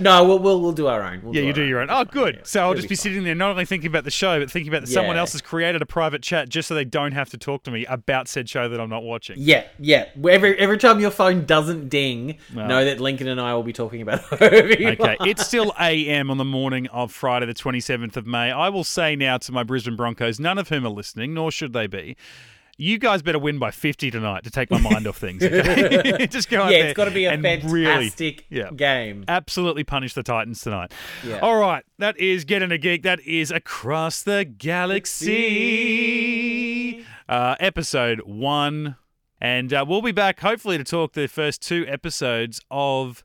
[0.00, 1.22] No, we'll we'll, we'll do our own.
[1.22, 1.68] We'll yeah, do you do own.
[1.68, 1.88] your own.
[1.90, 2.36] Oh, good.
[2.36, 4.50] Yeah, so I'll just be, be sitting there not only thinking about the show, but
[4.50, 4.94] thinking about that yeah.
[4.94, 7.70] someone else has created a private chat just so they don't have to talk to
[7.70, 9.36] me about said show that I'm not watching.
[9.38, 10.06] Yeah, yeah.
[10.28, 13.72] Every every time your phone doesn't ding, well, know that Lincoln and I will be
[13.72, 15.00] talking about it.
[15.00, 18.50] Okay, it's still AM on the morning of Friday, the 27th of May.
[18.50, 21.72] I will say now to my Brisbane Broncos, none of whom are listening, nor should
[21.72, 22.16] they be
[22.76, 25.42] you guys better win by 50 tonight to take my mind off things.
[25.42, 26.26] Okay?
[26.30, 26.88] Just go out yeah, there.
[26.88, 28.12] it's got to be a fantastic really,
[28.50, 29.24] yeah, game.
[29.28, 30.92] Absolutely punish the Titans tonight.
[31.24, 31.38] Yeah.
[31.40, 33.02] All right, that is Get into Geek.
[33.02, 35.24] That is Across the Galaxy.
[37.28, 38.96] Uh, episode one.
[39.40, 43.24] And uh, we'll be back hopefully to talk the first two episodes of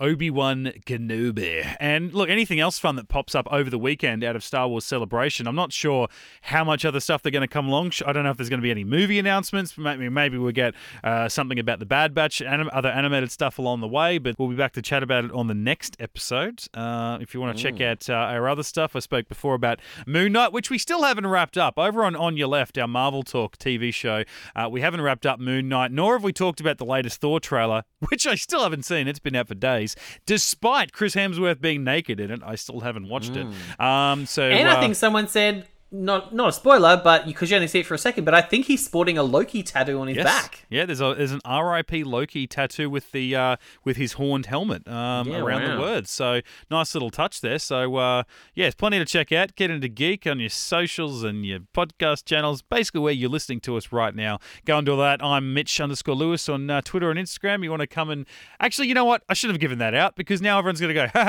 [0.00, 1.76] Obi Wan Kenobi.
[1.78, 4.84] And look, anything else fun that pops up over the weekend out of Star Wars
[4.84, 6.08] Celebration, I'm not sure
[6.42, 7.92] how much other stuff they're going to come along.
[8.06, 9.76] I don't know if there's going to be any movie announcements.
[9.76, 10.74] Maybe maybe we'll get
[11.04, 14.18] uh, something about the Bad Batch, anim- other animated stuff along the way.
[14.18, 16.64] But we'll be back to chat about it on the next episode.
[16.72, 17.86] Uh, if you want to check mm.
[17.86, 21.26] out uh, our other stuff, I spoke before about Moon Knight, which we still haven't
[21.26, 21.78] wrapped up.
[21.78, 24.24] Over on On Your Left, our Marvel Talk TV show,
[24.56, 27.38] uh, we haven't wrapped up Moon Knight, nor have we talked about the latest Thor
[27.40, 29.06] trailer, which I still haven't seen.
[29.06, 29.89] It's been out for days.
[30.26, 33.52] Despite Chris Hemsworth being naked in it, I still haven't watched mm.
[33.52, 33.80] it.
[33.80, 37.56] Um, so and I uh, think someone said not not a spoiler, but because you
[37.56, 40.06] only see it for a second, but I think he's sporting a Loki tattoo on
[40.06, 40.24] his yes.
[40.24, 40.66] back.
[40.70, 42.04] Yeah, there's a there's an R.I.P.
[42.04, 45.74] Loki tattoo with the uh, with his horned helmet um, yeah, around wow.
[45.74, 46.10] the words.
[46.10, 47.58] So nice little touch there.
[47.58, 48.22] So uh,
[48.54, 49.56] yeah, it's plenty to check out.
[49.56, 53.76] Get into Geek on your socials and your podcast channels, basically where you're listening to
[53.76, 54.38] us right now.
[54.64, 55.22] Go and do that.
[55.24, 57.64] I'm Mitch underscore Lewis on uh, Twitter and Instagram.
[57.64, 58.26] You want to come and
[58.60, 59.22] actually, you know what?
[59.28, 61.20] I should have given that out because now everyone's going to go.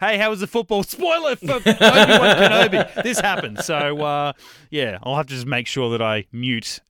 [0.00, 0.82] Hey, how was the football?
[0.88, 3.02] Spoiler for Obi Wan Kenobi.
[3.02, 3.60] This happened.
[3.60, 4.32] So uh,
[4.70, 6.80] yeah, I'll have to just make sure that I mute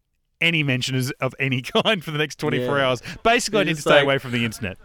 [0.40, 2.86] any mentioners of any kind for the next 24 yeah.
[2.86, 3.02] hours.
[3.22, 4.78] Basically, I need to stay like, away from the internet.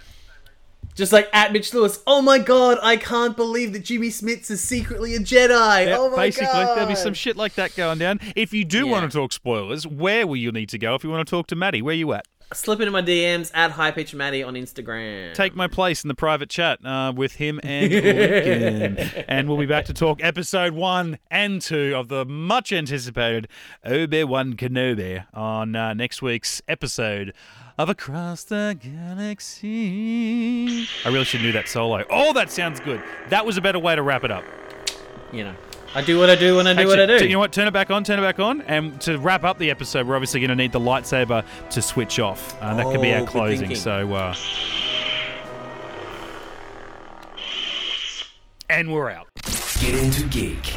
[0.96, 4.62] Just like at Mitch Lewis, oh my god, I can't believe that Jimmy Smits is
[4.62, 5.88] secretly a Jedi.
[5.88, 6.54] Yeah, oh my basically, god.
[6.54, 8.20] Basically, there'll be some shit like that going down.
[8.36, 8.92] If you do yeah.
[8.92, 11.48] want to talk spoilers, where will you need to go if you want to talk
[11.48, 11.82] to Maddie?
[11.82, 12.26] Where you at?
[12.54, 15.34] Slip into my DMs at High Pitch Maddie on Instagram.
[15.34, 17.94] Take my place in the private chat uh, with him and
[19.28, 23.48] and we'll be back to talk episode one and two of the much anticipated
[23.86, 27.34] Obi Wan Kenobi on uh, next week's episode
[27.78, 29.68] of Across the Galaxy.
[31.06, 32.06] I really should do that solo.
[32.10, 33.02] Oh, that sounds good.
[33.30, 34.44] That was a better way to wrap it up.
[35.32, 35.56] You know.
[35.96, 37.26] I do what I do when I do Actually, what I do.
[37.26, 37.52] You know what?
[37.52, 38.04] Turn it back on.
[38.04, 38.62] Turn it back on.
[38.62, 42.20] And to wrap up the episode, we're obviously going to need the lightsaber to switch
[42.20, 42.60] off.
[42.62, 43.76] Uh, that oh, could be our oh, closing.
[43.76, 44.12] So.
[44.12, 44.36] Uh,
[48.70, 49.28] and we're out.
[49.80, 50.76] Get into geek.